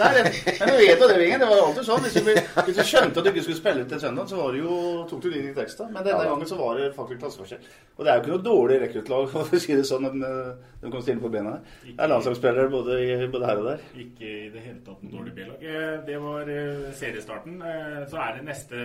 Nei, 0.00 0.08
det, 0.16 0.22
men 0.58 0.72
du 0.72 0.74
vet 0.80 1.02
jo 1.04 1.08
det, 1.08 1.18
Vingen. 1.22 1.40
Det 1.44 1.48
var 1.48 1.60
jo 1.60 1.66
alltid 1.68 1.86
sånn. 1.86 2.02
Hvis 2.04 2.16
du, 2.18 2.32
hvis 2.66 2.80
du 2.80 2.82
skjønte 2.90 3.22
at 3.22 3.28
du 3.28 3.30
ikke 3.30 3.44
skulle 3.46 3.60
spille 3.60 3.84
til 3.92 4.02
søndag, 4.02 4.26
så 4.32 4.40
var 4.40 4.52
det 4.56 4.60
jo, 4.64 4.80
tok 5.12 5.22
du 5.24 5.28
det 5.30 5.38
inn 5.44 5.48
i 5.52 5.54
teksta. 5.56 5.86
Men 5.94 6.02
denne 6.02 6.24
Ja. 6.26 6.32
gangen 6.32 6.50
så 6.50 6.58
var 6.58 6.74
det 6.80 6.88
faktisk 6.98 7.22
klasseforskjell. 7.22 7.70
Og 7.96 8.02
det 8.04 8.10
er 8.12 8.18
jo 8.18 8.24
ikke 8.24 8.34
noe 8.34 8.44
dårlig 8.50 8.80
rekruttlag, 8.82 9.28
for 9.32 9.56
å 9.56 9.62
si 9.64 9.78
det 9.78 9.86
sånn. 9.88 10.10
De, 10.18 10.34
de 10.82 10.92
kan 10.96 11.06
stille 11.06 11.22
på 11.24 11.32
bena 11.38 11.54
her. 11.54 11.72
Det 11.86 11.96
er 12.04 12.12
landslagsspillere 12.12 12.74
både, 12.74 12.98
i- 13.06 13.30
både 13.38 13.52
her 13.52 13.62
og 13.62 13.70
der. 13.70 13.86
Ikke 14.04 14.34
i 14.34 14.50
det 14.58 14.66
hele 14.66 14.82
tatt 14.90 15.06
noe 15.06 15.14
dårlig 15.16 15.36
B-lag. 15.38 15.64
Eh, 15.64 15.96
Det 16.10 16.18
var 16.26 16.52
eh, 16.58 16.84
seriestarten. 16.98 17.62
Eh, 17.62 18.04
Så 18.10 18.20
er 18.26 18.36
det 18.40 18.44
neste 18.50 18.84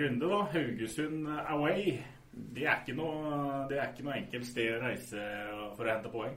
runde, 0.00 0.26
da. 0.34 0.42
Haugesund 0.56 1.28
away. 1.52 1.98
Det 2.36 2.66
er 2.68 2.92
noe, 2.96 3.64
det 3.70 3.78
er 3.80 3.90
ikke 3.90 4.04
noe 4.04 4.18
enkelt 4.18 4.46
sted 4.48 4.74
å 4.76 4.82
reise 4.82 5.22
for 5.76 5.86
å 5.86 5.90
hente 5.90 6.12
poeng. 6.12 6.36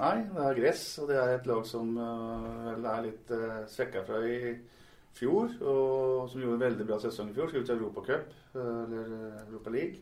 Nei, 0.00 0.16
det 0.24 0.42
er 0.42 0.58
gress, 0.58 0.84
og 0.98 1.10
det 1.10 1.18
er 1.20 1.34
et 1.36 1.46
lag 1.46 1.66
som 1.68 1.90
vel 1.94 2.86
er 2.88 3.02
litt 3.04 3.32
uh, 3.36 3.62
svekka 3.68 4.02
fra 4.06 4.22
i 4.24 4.54
fjor. 5.14 5.52
Og 5.60 6.30
som 6.32 6.40
gjorde 6.40 6.56
en 6.56 6.64
veldig 6.64 6.86
bra 6.88 6.98
sesong 7.02 7.30
i 7.30 7.36
fjor. 7.36 7.50
Skulle 7.50 7.68
til 7.68 7.76
Europacup, 7.76 8.32
uh, 8.56 8.78
eller 8.86 9.12
Europa 9.44 9.74
League. 9.74 10.00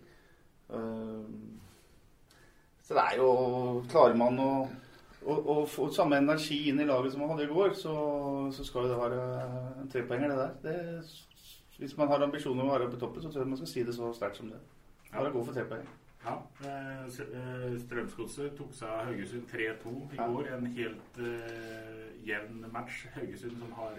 Uh, 0.70 1.26
så 2.86 2.94
det 2.96 3.02
er 3.02 3.18
jo 3.20 3.32
Klarer 3.90 4.16
man 4.18 4.38
å, 4.42 4.52
å, 5.22 5.34
å 5.34 5.56
få 5.70 5.90
samme 5.94 6.18
energi 6.22 6.64
inn 6.70 6.80
i 6.82 6.86
laget 6.88 7.12
som 7.14 7.22
man 7.22 7.34
hadde 7.34 7.44
i 7.46 7.50
går, 7.50 7.74
så, 7.78 7.92
så 8.54 8.66
skal 8.66 8.88
det 8.90 8.96
være 8.98 9.20
en 9.82 9.90
trepoenger, 9.92 10.32
det 10.32 10.38
der. 10.40 10.56
Det, 10.64 11.29
hvis 11.80 11.96
man 11.98 12.08
har 12.12 12.22
ambisjoner 12.26 12.62
om 12.62 12.70
å 12.70 12.76
være 12.78 12.90
på 12.92 13.00
toppen, 13.00 13.22
så 13.24 13.30
tror 13.32 13.44
jeg 13.44 13.50
man 13.54 13.60
skal 13.60 13.72
si 13.72 13.82
det 13.88 13.94
så 13.96 14.12
sterkt 14.16 14.36
som 14.40 14.50
det. 14.52 14.60
Bare 15.10 15.32
gå 15.32 15.42
for 15.44 15.56
tre 15.56 15.64
poeng. 15.70 15.86
Ja, 16.20 16.34
eh, 16.68 17.04
eh, 17.08 17.76
Strømsgodset 17.80 18.52
tok 18.58 18.74
seg 18.76 18.88
av 18.92 19.06
Haugesund 19.08 19.46
3-2 19.48 19.94
i 20.12 20.16
Ja. 20.18 20.26
går. 20.28 20.50
En 20.52 20.66
helt 20.76 21.18
uh, 21.18 22.26
jevn 22.28 22.66
match. 22.72 23.06
Haugesund 23.14 23.56
som 23.58 23.72
har 23.72 23.96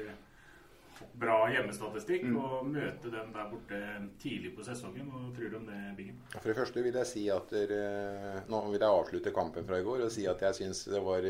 bra 1.17 1.47
hjemmestatistikk, 1.49 2.23
Mm. 2.29 2.37
og 2.37 2.65
møte 2.69 3.09
dem 3.09 3.33
der 3.33 3.49
borte 3.49 3.79
tidlig 4.21 4.55
på 4.55 4.63
sesongen. 4.63 5.09
Og 5.11 5.33
tror 5.35 5.49
du 5.49 5.55
om 5.57 5.65
det, 5.65 5.79
Bingen? 5.97 6.19
For 6.37 6.47
det 6.53 6.57
første 6.57 6.83
vil 6.83 6.93
jeg 6.93 7.05
si 7.09 7.27
at 7.33 7.49
dere, 7.49 8.43
Nå 8.47 8.61
vil 8.69 8.79
jeg 8.79 8.89
avslutte 8.89 9.33
kampen 9.33 9.65
fra 9.65 9.79
i 9.79 9.83
går 9.83 10.03
og 10.05 10.11
si 10.11 10.27
at 10.27 10.39
jeg 10.39 10.53
syns 10.53 10.85
det 10.85 11.01
var 11.01 11.21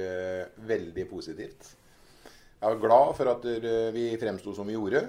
veldig 0.68 1.08
positivt. 1.10 1.76
Jeg 2.62 2.70
var 2.70 2.80
glad 2.84 3.16
for 3.16 3.32
at 3.32 3.42
dere, 3.42 3.94
vi 3.94 4.18
fremsto 4.18 4.54
som 4.54 4.68
vi 4.68 4.74
gjorde. 4.74 5.08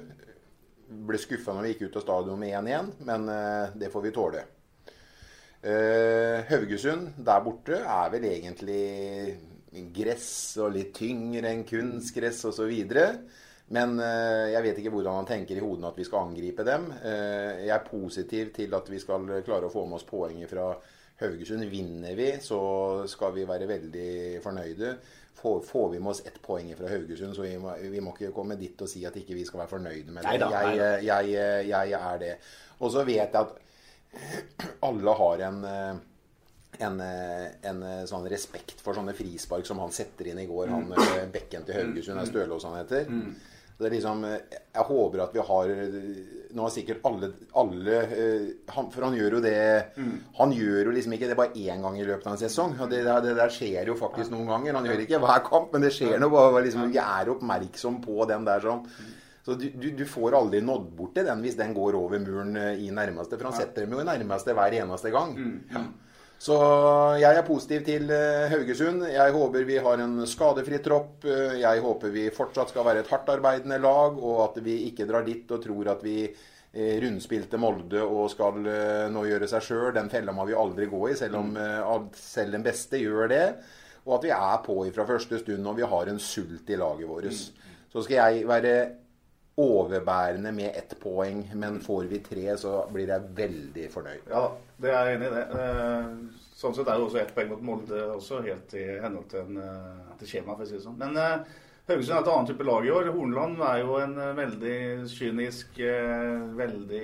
Ble 1.07 1.21
skuffa 1.21 1.55
når 1.55 1.67
vi 1.67 1.73
gikk 1.75 1.87
ut 1.87 2.01
av 2.01 2.05
stadion 2.05 2.41
med 2.41 2.57
1-1, 2.59 2.91
men 3.09 3.31
eh, 3.33 3.77
det 3.79 3.91
får 3.93 4.05
vi 4.07 4.13
tåle. 4.15 4.43
Eh, 5.63 6.43
Haugesund 6.49 7.21
der 7.23 7.45
borte 7.45 7.79
er 7.81 8.13
vel 8.13 8.27
egentlig 8.27 8.83
gress 9.95 10.59
og 10.61 10.75
litt 10.75 10.91
tyngre 10.99 11.53
enn 11.53 11.63
kunstgress 11.69 12.43
osv. 12.51 12.73
Men 13.73 13.95
eh, 14.05 14.53
jeg 14.53 14.67
vet 14.67 14.81
ikke 14.83 14.95
hvordan 14.95 15.21
han 15.21 15.31
tenker 15.31 15.59
i 15.59 15.65
hodene 15.65 15.93
at 15.93 16.01
vi 16.01 16.09
skal 16.09 16.29
angripe 16.29 16.67
dem. 16.67 16.91
Jeg 17.03 17.73
er 17.73 17.87
positiv 17.87 18.53
til 18.57 18.75
at 18.77 18.91
vi 18.93 19.01
skal 19.03 19.31
klare 19.47 19.71
å 19.71 19.73
få 19.73 19.87
med 19.87 20.01
oss 20.01 20.09
poenget 20.09 20.51
fra 20.53 20.75
Haugesund. 21.23 21.65
Vinner 21.71 22.19
vi, 22.19 22.31
så 22.43 22.61
skal 23.11 23.35
vi 23.39 23.49
være 23.49 23.71
veldig 23.71 24.13
fornøyde. 24.45 24.97
Får, 25.35 25.61
får 25.67 25.89
vi 25.91 25.99
med 25.99 26.11
oss 26.13 26.21
ett 26.27 26.37
poeng 26.43 26.69
fra 26.79 26.89
Haugesund, 26.93 27.35
så 27.35 27.43
vi 27.43 27.57
må, 27.59 27.73
vi 27.91 28.01
må 28.05 28.13
ikke 28.15 28.31
komme 28.37 28.55
dit 28.61 28.79
og 28.85 28.89
si 28.91 29.01
at 29.09 29.17
ikke 29.19 29.35
vi 29.35 29.45
skal 29.49 29.63
være 29.65 29.73
fornøyde 29.73 30.13
med 30.13 30.23
det. 30.23 30.29
Neida, 30.31 30.51
jeg, 30.53 30.67
neida. 30.77 30.91
jeg, 31.03 31.33
jeg, 31.33 31.91
jeg 31.91 32.01
er 32.13 32.19
det. 32.23 32.33
Og 32.81 32.93
så 32.95 33.03
vet 33.09 33.17
jeg 33.35 33.41
at 33.41 33.59
alle 34.89 35.15
har 35.23 35.47
en 35.49 35.63
eh, 35.65 35.95
en, 36.83 37.01
eh, 37.05 37.49
en 37.69 37.83
eh, 37.85 38.05
sånn 38.09 38.25
respekt 38.33 38.81
for 38.81 38.97
sånne 38.97 39.13
frispark 39.15 39.67
som 39.69 39.79
han 39.83 39.91
setter 39.93 40.31
inn 40.33 40.39
i 40.41 40.47
går, 40.49 40.71
han 40.73 40.87
Mm. 40.89 40.95
eh, 41.03 41.27
bekken 41.35 41.67
til 41.69 41.77
Haugesund, 41.77 42.19
er 42.21 42.27
Stølås 42.31 42.65
han 42.65 42.79
heter. 42.81 43.11
Det 43.79 43.87
er 43.89 43.93
liksom, 43.97 44.25
eh, 44.25 44.39
jeg 44.73 44.85
håper 44.89 45.21
at 45.27 45.35
vi 45.37 45.45
har 45.51 45.73
Nå 46.53 46.67
har 46.67 46.73
sikkert 46.75 47.05
alle, 47.09 47.31
alle 47.57 47.95
eh, 48.13 48.43
han, 48.75 48.91
For 48.93 49.07
han 49.07 49.15
gjør 49.17 49.39
jo 49.39 49.41
det 49.45 49.55
Han 50.37 50.53
gjør 50.53 50.91
jo 50.91 50.93
liksom 50.93 51.15
ikke 51.17 51.31
det 51.31 51.37
bare 51.39 51.57
én 51.57 51.81
gang 51.81 51.97
i 51.97 52.05
løpet 52.05 52.27
av 52.29 52.35
en 52.35 52.43
sesong. 52.43 52.75
Og 52.79 52.91
det, 52.93 53.01
det 53.25 53.35
der 53.39 53.55
skjer 53.55 53.89
jo 53.89 53.97
faktisk 53.97 54.35
noen 54.35 54.51
ganger. 54.51 54.77
Han 54.77 54.89
gjør 54.91 55.03
ikke 55.07 55.21
hver 55.23 55.43
kamp, 55.49 55.73
men 55.73 55.87
det 55.87 55.95
skjer 55.97 56.21
noe. 56.21 56.33
Bare, 56.35 56.63
liksom, 56.67 56.91
vi 56.93 57.01
er 57.01 57.33
oppmerksom 57.33 58.01
på 58.05 58.29
den 58.29 58.45
der 58.49 58.61
sånn. 58.65 58.85
Så 59.43 59.57
du, 59.59 59.65
du, 59.75 59.89
du 59.99 60.05
får 60.07 60.37
aldri 60.39 60.61
nådd 60.63 60.85
bort 60.95 61.17
til 61.17 61.27
den 61.27 61.41
hvis 61.43 61.57
den 61.59 61.73
går 61.75 61.97
over 61.99 62.21
muren 62.23 62.55
eh, 62.61 62.85
i 62.85 62.93
nærmeste. 62.95 63.39
For 63.41 63.49
han 63.51 63.57
setter 63.59 63.87
dem 63.87 63.97
jo 63.97 64.05
i 64.05 64.07
nærmeste 64.07 64.55
hver 64.55 64.77
eneste 64.83 65.11
gang. 65.15 65.33
Ja. 65.73 65.83
Så 66.43 66.55
jeg 67.23 67.39
er 67.39 67.45
positiv 67.47 67.85
til 67.87 68.09
eh, 68.11 68.49
Haugesund. 68.51 69.05
Jeg 69.07 69.35
håper 69.35 69.67
vi 69.69 69.77
har 69.85 70.01
en 70.03 70.25
skadefri 70.27 70.81
tropp. 70.83 71.23
Eh, 71.23 71.61
Jeg 71.61 71.83
håper 71.85 72.11
vi 72.11 72.25
fortsatt 72.35 72.73
skal 72.73 72.87
være 72.89 73.05
et 73.05 73.11
hardtarbeidende 73.13 73.79
lag, 73.79 74.19
og 74.19 74.41
at 74.49 74.59
vi 74.65 74.81
ikke 74.89 75.07
drar 75.07 75.23
dit 75.29 75.47
og 75.55 75.63
tror 75.63 75.93
at 75.93 76.03
vi 76.03 76.17
eh, 76.27 76.97
rundspilte 77.05 77.61
Molde 77.63 78.03
og 78.03 78.27
skal 78.33 78.59
nå 79.15 79.23
gjøre 79.29 79.51
seg 79.53 79.69
sjøl. 79.69 79.93
Den 79.95 80.11
fella 80.11 80.35
må 80.35 80.49
vi 80.49 80.59
aldri 80.59 80.91
gå 80.91 81.05
i, 81.13 81.15
selv 81.21 81.39
om 81.45 81.55
eh, 81.55 81.95
selv 82.19 82.59
den 82.59 82.67
beste 82.67 82.99
gjør 82.99 83.31
det. 83.31 83.47
Og 84.03 84.17
at 84.19 84.27
vi 84.27 84.35
er 84.35 84.59
på 84.67 84.81
fra 84.97 85.07
første 85.07 85.39
stund 85.45 85.71
og 85.71 85.79
vi 85.79 85.87
har 85.95 86.11
en 86.11 86.19
sult 86.19 86.75
i 86.75 86.81
laget 86.81 87.07
vårt. 87.07 87.39
Så 87.93 88.03
skal 88.03 88.19
jeg 88.19 88.49
være 88.51 88.75
overbærende 89.61 90.53
med 90.57 90.77
ett 90.77 90.95
poeng, 91.01 91.43
men 91.55 91.81
får 91.85 92.07
vi 92.09 92.21
tre, 92.25 92.45
så 92.57 92.87
blir 92.93 93.11
jeg 93.13 93.33
veldig 93.37 93.89
fornøyd. 93.93 94.31
Ja, 94.33 94.47
det 94.81 94.93
er 94.93 95.11
jeg 95.11 95.19
enig 95.19 95.29
i 95.29 95.35
det. 95.35 95.43
Eh, 95.65 96.15
Sånn 96.63 96.77
sett 96.77 96.87
er 96.87 96.95
det 97.01 97.05
også 97.09 97.19
ett 97.19 97.33
poeng 97.35 97.49
mot 97.51 97.63
Molde 97.67 97.99
også 98.15 98.39
helt 98.45 98.73
i 98.79 98.85
henhold 99.03 99.27
til, 99.33 99.43
en, 99.43 99.57
eh, 99.59 100.15
til 100.21 100.31
skjema, 100.31 100.55
for 100.55 100.63
å 100.65 100.69
si 100.71 100.77
det 100.77 100.85
sånn. 100.85 100.97
Men 101.01 101.17
eh, 101.19 101.45
Haugesund 101.89 102.15
er 102.15 102.23
et 102.23 102.31
annet 102.31 102.53
type 102.53 102.67
lag 102.69 102.87
i 102.87 102.93
år. 102.95 103.11
Hornland 103.13 103.61
er 103.67 103.81
jo 103.83 103.97
en 103.99 104.15
veldig 104.39 104.77
kynisk, 105.11 105.81
veldig 106.55 107.01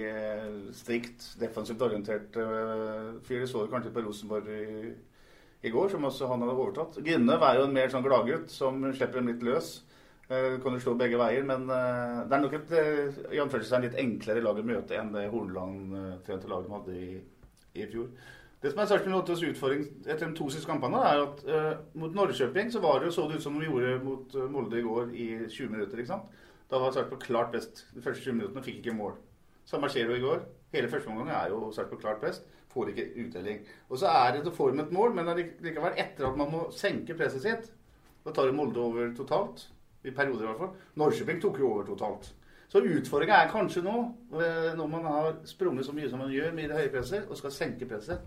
strikt, 0.78 1.26
defensivt 1.40 1.82
orientert 1.82 2.38
fyr. 3.26 3.40
Det 3.42 3.48
så 3.50 3.64
du 3.64 3.72
kanskje 3.72 3.90
på 3.96 4.04
Rosenborg 4.06 4.46
i, 4.54 4.92
i 5.66 5.72
går, 5.74 5.90
som 5.90 6.06
også 6.06 6.30
han 6.30 6.46
hadde 6.46 6.54
overtatt. 6.54 7.00
Grinnev 7.02 7.42
er 7.42 7.58
jo 7.58 7.66
en 7.66 7.74
mer 7.74 7.90
sånn 7.90 8.06
gladgutt 8.06 8.54
som 8.54 8.78
slipper 8.92 9.18
dem 9.18 9.32
litt 9.32 9.42
løs. 9.42 9.72
Eh, 10.28 10.58
kan 10.60 10.74
jo 10.76 10.80
slå 10.82 10.92
begge 11.00 11.16
veier, 11.16 11.44
men 11.48 11.62
eh, 11.72 12.18
det 12.28 12.36
er 12.36 12.42
nok 12.42 12.54
et 12.58 12.72
eh, 12.76 13.20
i 13.32 13.38
anførselstegn 13.40 13.86
litt 13.86 13.94
enklere 14.02 14.42
lag 14.44 14.58
å 14.60 14.64
møte 14.70 14.98
enn 14.98 15.14
det 15.14 15.22
Horneland-trente 15.32 16.50
laget 16.50 16.68
de 16.68 16.74
hadde 16.74 16.96
i, 17.00 17.20
i 17.80 17.86
fjor. 17.88 18.10
Det 18.60 18.74
som 18.74 18.82
er 18.82 18.90
Sarpsborg 18.90 19.14
Lottes 19.14 19.44
utfordring 19.46 19.86
etter 20.02 20.26
de 20.26 20.36
to 20.36 20.50
siste 20.52 20.68
kampene, 20.68 21.00
er 21.00 21.22
at 21.22 21.40
uh, 21.46 21.70
mot 22.02 22.12
Norrköping 22.12 22.72
så 22.74 22.82
var 22.82 22.98
det 22.98 23.08
jo 23.08 23.14
så 23.14 23.28
det 23.30 23.38
ut 23.38 23.44
som 23.44 23.54
de 23.54 23.68
gjorde 23.68 23.92
mot 24.02 24.34
Molde 24.50 24.80
i 24.80 24.82
går 24.82 25.12
i 25.14 25.28
20 25.46 25.70
minutter. 25.76 26.02
ikke 26.02 26.10
sant? 26.10 26.34
Da 26.68 26.82
var 26.82 26.92
Sarpsborg 26.92 27.22
klart 27.22 27.54
best 27.54 27.84
de 27.94 28.02
første 28.02 28.26
20 28.26 28.36
minuttene 28.40 28.64
fikk 28.66 28.82
ikke 28.82 28.96
mål. 28.98 29.14
Samme 29.70 29.88
skjer 29.94 30.10
jo 30.10 30.18
i 30.18 30.24
går. 30.26 30.42
Hele 30.74 30.90
første 30.90 31.14
omgang 31.14 31.30
er 31.38 31.54
jo 31.54 31.70
Sarpsborg 31.72 32.02
klart 32.02 32.20
best. 32.26 32.50
Får 32.74 32.90
ikke 32.90 33.08
uttelling. 33.22 33.62
Og 33.88 34.02
så 34.02 34.10
er 34.10 34.34
det 34.34 34.44
til 34.44 34.58
form 34.58 34.82
et 34.82 34.92
mål, 34.92 35.14
men 35.16 35.32
likevel 35.38 35.94
etter 35.94 36.28
at 36.28 36.36
man 36.42 36.52
må 36.52 36.66
senke 36.74 37.16
presset 37.16 37.46
sitt. 37.46 37.72
Da 38.26 38.34
tar 38.34 38.52
Molde 38.52 38.82
over 38.82 39.14
totalt. 39.16 39.68
I 40.04 40.12
perioder, 40.14 40.44
i 40.44 40.50
hvert 40.50 40.60
fall. 40.62 40.74
Norrköping 41.00 41.40
tok 41.42 41.58
jo 41.58 41.72
over 41.72 41.88
totalt. 41.88 42.30
Så 42.68 42.82
utfordringa 42.84 43.38
er 43.42 43.50
kanskje 43.50 43.82
nå, 43.82 43.96
eh, 44.38 44.74
når 44.76 44.90
man 44.92 45.04
har 45.08 45.38
sprunget 45.48 45.86
så 45.86 45.94
mye 45.96 46.10
som 46.10 46.20
man 46.20 46.32
gjør 46.32 46.52
med 46.54 46.68
det 46.68 46.76
høye 46.76 46.92
presset, 46.92 47.28
og 47.28 47.36
skal 47.36 47.54
senke 47.54 47.88
presset 47.88 48.20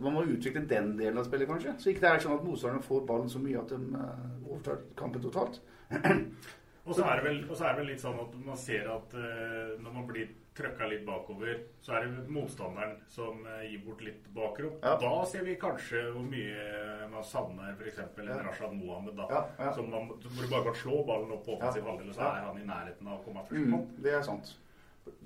Man 0.00 0.14
må 0.14 0.22
utvikle 0.22 0.62
den 0.70 0.92
delen 0.98 1.18
av 1.18 1.24
spillet, 1.26 1.48
kanskje. 1.50 1.72
Så 1.78 1.90
ikke 1.90 2.04
det 2.04 2.10
er 2.10 2.20
sånn 2.22 2.36
at 2.36 2.44
motstanderne 2.46 2.86
får 2.86 3.00
ballen 3.08 3.28
så 3.28 3.40
mye 3.42 3.58
at 3.58 3.72
de 3.74 3.78
eh, 3.98 4.34
overtar 4.46 4.84
kampen 4.96 5.22
totalt. 5.24 5.58
Og 6.86 6.94
så 6.94 7.02
er 7.04 7.18
det 7.18 7.24
vel, 7.26 7.40
er 7.42 7.72
det 7.74 7.80
vel 7.80 7.90
litt 7.90 8.02
sånn 8.02 8.20
at 8.22 8.36
man 8.46 8.56
ser 8.58 8.86
at 8.88 9.16
eh, 9.18 9.72
når 9.82 9.96
man 9.96 10.06
blir 10.06 10.30
trøkka 10.60 10.88
litt 10.90 11.04
bakover, 11.08 11.58
så 11.82 11.96
er 11.98 12.06
det 12.06 12.28
motstanderen 12.32 12.96
som 13.10 13.40
eh, 13.46 13.66
gir 13.70 13.82
bort 13.86 14.00
litt 14.06 14.26
bakrom. 14.36 14.76
Ja. 14.84 14.94
Da 15.00 15.12
ser 15.26 15.44
vi 15.48 15.56
kanskje 15.60 16.04
hvor 16.14 16.22
mye 16.28 17.08
man 17.10 17.24
savner 17.26 17.72
f.eks. 17.78 17.98
en 18.04 18.28
Ja. 18.30 18.38
Rashad 18.46 18.72
Mohammed. 18.76 19.16
da, 19.16 19.26
Ja, 19.30 19.44
ja. 19.58 19.72
Som 19.76 19.90
man, 19.90 20.08
hvor 20.08 20.42
du 20.42 20.48
bare 20.50 20.64
kan 20.70 20.74
slå 20.82 21.00
ballen 21.08 21.32
opp 21.32 21.44
på 21.46 21.56
offensiv 21.56 21.82
Ja. 21.84 21.88
halvdel, 21.90 22.08
og 22.12 22.14
så 22.20 22.28
er 22.28 22.44
han 22.46 22.58
i 22.60 22.66
nærheten 22.68 23.08
av 23.08 23.18
å 23.18 23.24
komme 23.24 23.46
først. 23.48 23.66
Mm, 23.66 24.02
det 24.02 24.12
er 24.14 24.22
sant. 24.22 24.54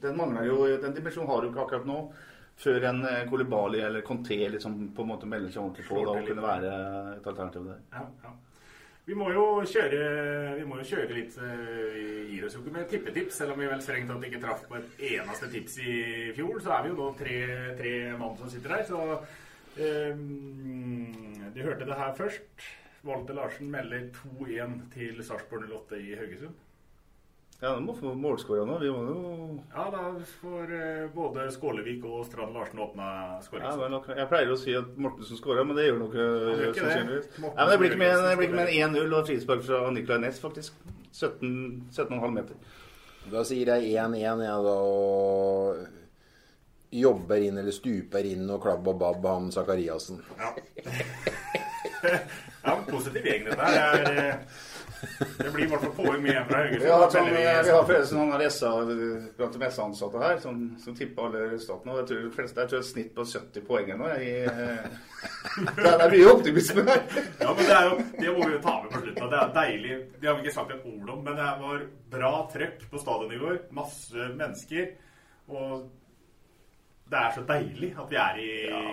Den 0.01 0.17
mangler 0.17 0.47
jo, 0.47 0.57
den 0.81 0.95
dimensjonen 0.95 1.29
har 1.29 1.43
du 1.43 1.49
ikke 1.51 1.65
akkurat 1.67 1.87
nå. 1.87 1.99
Før 2.57 2.85
en 2.87 3.01
eh, 3.05 3.25
Kolibali 3.29 3.81
eller 3.83 4.03
Conté 4.07 4.37
liksom 4.49 4.93
på 4.95 5.03
en 5.03 5.09
måte 5.11 5.27
melder 5.27 5.51
seg 5.51 5.63
ordentlig 5.65 5.89
på 5.89 6.05
da, 6.05 6.13
og 6.21 6.27
kunne 6.29 6.43
være 6.45 7.17
et 7.17 7.27
alternativ 7.27 7.65
der. 7.67 7.81
Ja, 7.93 8.05
ja. 8.23 8.31
Vi 9.05 9.15
må 9.19 9.29
jo 9.35 9.45
kjøre, 9.69 10.05
vi 10.57 10.65
må 10.65 10.79
jo 10.81 10.87
kjøre 10.89 11.13
litt 11.13 11.35
eh, 11.37 11.65
Vi 11.93 12.05
gir 12.31 12.47
oss 12.47 12.55
jo 12.57 12.63
ikke 12.63 12.73
med 12.73 12.87
tippetips, 12.89 13.37
selv 13.37 13.53
om 13.53 13.61
vi 13.61 13.69
vel 13.69 13.83
strengt 13.85 14.09
tatt 14.09 14.25
ikke 14.31 14.41
traff 14.41 14.63
på 14.71 14.79
et 14.79 15.03
eneste 15.13 15.51
tips 15.53 15.79
i 15.85 15.97
fjor. 16.37 16.57
Så 16.65 16.73
er 16.73 16.87
vi 16.87 16.93
jo 16.95 17.01
nå 17.03 17.11
tre, 17.19 17.41
tre 17.77 17.95
mann 18.17 18.39
som 18.41 18.53
sitter 18.53 18.79
her. 18.79 18.87
Så 18.89 19.03
Um, 19.75 21.51
de 21.55 21.63
hørte 21.63 21.87
det 21.87 21.97
her 21.99 22.15
først. 22.15 22.67
Walter 23.05 23.35
Larsen 23.35 23.71
melder 23.71 24.07
2-1 24.15 24.77
til 24.95 25.25
Sarpsborg 25.25 25.67
08 25.67 25.99
i 25.99 26.15
Haugesund. 26.15 26.55
Ja, 27.65 27.71
de 27.73 27.81
må 27.81 27.95
få 27.97 28.11
målskåra 28.19 28.67
nå. 28.69 28.75
Vi 28.83 28.91
må 28.93 29.03
jo 29.09 29.19
Ja, 29.73 29.87
da 29.89 30.03
får 30.43 30.73
uh, 30.75 31.05
både 31.15 31.47
Skålevik 31.55 32.05
og 32.05 32.27
Strand 32.29 32.53
Larsen 32.53 32.83
åpna 32.85 33.07
ja, 33.41 33.71
men 33.81 33.95
nok- 33.95 34.11
Jeg 34.13 34.29
pleier 34.29 34.53
å 34.53 34.59
si 34.61 34.75
at 34.77 34.99
Mortensen 35.01 35.41
skåra, 35.41 35.65
men 35.65 35.79
det 35.79 35.87
gjør 35.87 36.03
nok 36.03 36.13
det. 36.19 36.27
sannsynligvis. 36.77 37.31
Det 37.41 37.79
blir 37.81 37.95
ikke 37.95 38.03
mer 38.03 38.21
det 38.29 38.37
blir 38.37 38.51
ikke 38.51 38.61
mer 38.61 38.73
enn 38.75 38.99
1-0 38.99 39.17
og 39.17 39.31
frispark 39.31 39.65
fra 39.65 39.81
Nicolay 39.97 40.21
Næss, 40.27 40.43
faktisk. 40.45 40.77
17 41.15 41.89
17,5 41.95 42.31
meter. 42.37 42.55
Da 43.33 43.45
sier 43.49 43.73
jeg 43.73 43.95
1-1, 43.97 44.45
jeg 44.45 44.69
da. 44.69 44.77
Og 44.85 45.87
jobber 46.95 47.43
inn 47.49 47.59
eller 47.59 47.75
stuper 47.75 48.29
inn 48.29 48.45
og 48.51 48.61
klabb 48.63 48.93
og 48.93 49.01
babb 49.01 49.25
han 49.31 49.51
Sakariassen. 49.55 50.21
Ja. 50.39 50.53
ja, 52.65 52.77
men 52.77 52.85
positiv 52.91 53.25
gjeng, 53.25 53.49
dette 53.49 53.73
her. 53.73 54.45
Det, 55.01 55.47
eh, 55.47 55.53
blir 55.53 55.65
i 55.65 55.69
hvert 55.69 55.83
fall 55.85 55.95
poeng 55.97 56.23
med 56.23 56.39
fra 56.49 56.61
Haugesund. 56.63 56.85
Vi 56.85 57.45
har, 57.45 57.65
vi 57.65 57.73
forresten 57.75 58.19
noen 58.19 58.35
av 58.37 58.43
disse 58.45 58.71
blant 59.39 59.59
de 59.59 59.71
SA-ansatte 59.77 60.23
her, 60.23 60.39
som, 60.43 60.61
som 60.85 60.97
tipper 60.99 61.29
alle 61.29 61.43
resultatene. 61.53 61.95
Og 61.95 62.01
jeg 62.01 62.09
tror 62.11 62.23
de 62.25 62.33
fleste 62.37 62.65
jeg 62.65 62.71
tror 62.71 62.79
det 62.79 62.83
er 62.83 62.87
et 62.87 62.91
snitt 62.93 63.11
på 63.17 63.27
70 63.33 63.67
poeng 63.69 63.91
nå. 64.01 64.13
Jeg, 64.15 64.53
eh, 64.53 64.87
det 65.83 65.93
er 65.95 66.15
mye 66.15 66.31
optimisme 66.33 66.87
her. 66.89 67.05
Ja, 67.43 67.51
men 67.51 67.63
det, 67.63 67.75
er 67.75 67.91
jo, 67.91 67.99
det 68.21 68.31
må 68.31 68.47
vi 68.47 68.57
jo 68.57 68.63
ta 68.69 68.77
med 68.79 68.95
på 68.95 69.03
slutten. 69.05 69.29
Det 69.35 69.43
er 69.43 69.53
deilig. 69.59 69.99
Det 70.21 70.31
har 70.31 70.39
vi 70.39 70.47
ikke 70.47 70.57
sagt 70.61 70.75
et 70.77 70.89
ord 70.95 71.13
om, 71.17 71.21
men 71.27 71.41
det 71.41 71.51
var 71.65 71.85
bra 72.15 72.33
trøkk 72.55 72.89
på 72.91 73.05
stadion 73.05 73.37
i 73.37 73.43
går. 73.45 73.61
Masse 73.83 74.33
mennesker. 74.39 74.91
Og 75.53 75.89
det 77.11 77.21
er 77.21 77.33
så 77.35 77.43
deilig 77.49 77.95
at 78.01 78.11
vi 78.11 78.21
er 78.21 78.39
i 78.41 78.53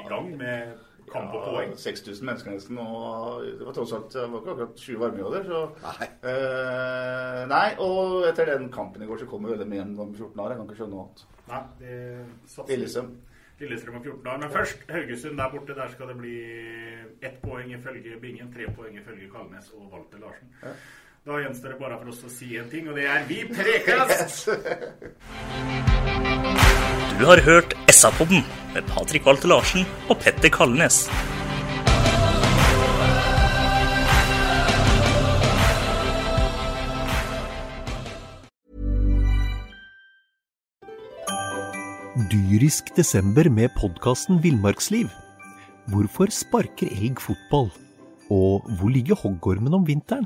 gang 0.09 0.33
med 0.37 0.87
kamp 1.11 1.33
og 1.33 1.43
poeng. 1.49 1.73
6000 1.77 2.25
mennesker 2.27 2.51
nesten, 2.53 2.77
og 2.81 3.41
det 3.45 3.65
var 3.65 3.73
tross 3.77 3.93
alt 3.97 4.13
det 4.13 4.27
var 4.31 4.43
ikke 4.43 4.53
akkurat 4.55 4.75
20 4.83 4.99
varmegrader. 5.01 5.43
Så 5.49 5.63
Nei. 5.87 6.07
eh, 6.31 7.41
Nei, 7.51 7.65
og 7.83 8.27
etter 8.29 8.53
den 8.53 8.69
kampen 8.73 9.01
i 9.03 9.09
går 9.09 9.23
så 9.23 9.29
kommer 9.31 9.49
jo 9.55 9.59
det 9.63 9.67
med 9.67 9.81
en 9.85 9.97
om 9.99 10.13
14 10.15 10.39
år. 10.39 10.53
Jeg 10.53 10.61
kan 10.61 10.69
ikke 10.69 10.79
skjønne 10.81 10.95
noe 10.95 11.07
annet. 11.07 11.25
Nei, 11.51 11.61
det 11.81 11.99
satser 12.47 12.73
Lillestrøm. 12.75 13.11
Lillestrøm 13.61 13.95
om 13.99 14.03
14 14.03 14.27
år. 14.33 14.37
Men 14.41 14.49
først 14.55 14.87
Haugesund 14.89 15.37
der 15.37 15.51
borte. 15.53 15.75
Der 15.77 15.91
skal 15.93 16.07
det 16.13 16.17
bli 16.17 16.35
ett 17.21 17.41
poeng 17.43 17.73
ifølge 17.75 18.17
Bingen, 18.21 18.49
tre 18.53 18.65
poeng 18.75 18.95
ifølge 18.97 19.29
Kalnes 19.29 19.69
og 19.77 19.91
Walter 19.93 20.17
Larsen. 20.23 20.49
Da 21.21 21.36
gjenstår 21.38 21.75
det 21.75 21.77
bare 21.77 21.99
for 22.01 22.10
oss 22.10 22.23
å 22.25 22.29
si 22.34 22.55
en 22.57 22.69
ting, 22.71 22.88
og 22.89 22.95
det 22.97 23.03
er 23.05 23.27
vi 23.29 23.43
prekast! 23.45 24.47
Du 27.19 27.27
har 27.29 27.41
hørt 27.45 27.75
SA-podden 27.93 28.41
med 28.73 28.88
Patrik 28.89 29.27
Walter 29.29 29.51
Larsen 29.51 29.86
og 30.10 30.17
Petter 30.23 30.49
Kalnes. 30.49 31.03
Dyrisk 42.34 42.89
desember 42.97 43.53
med 43.53 43.69
podkasten 43.77 44.41
Villmarksliv. 44.41 45.13
Hvorfor 45.93 46.34
sparker 46.34 46.89
elg 46.97 47.21
fotball? 47.21 47.69
Og 48.34 48.65
hvor 48.79 48.89
ligger 48.89 49.21
hoggormen 49.21 49.77
om 49.77 49.86
vinteren? 49.86 50.25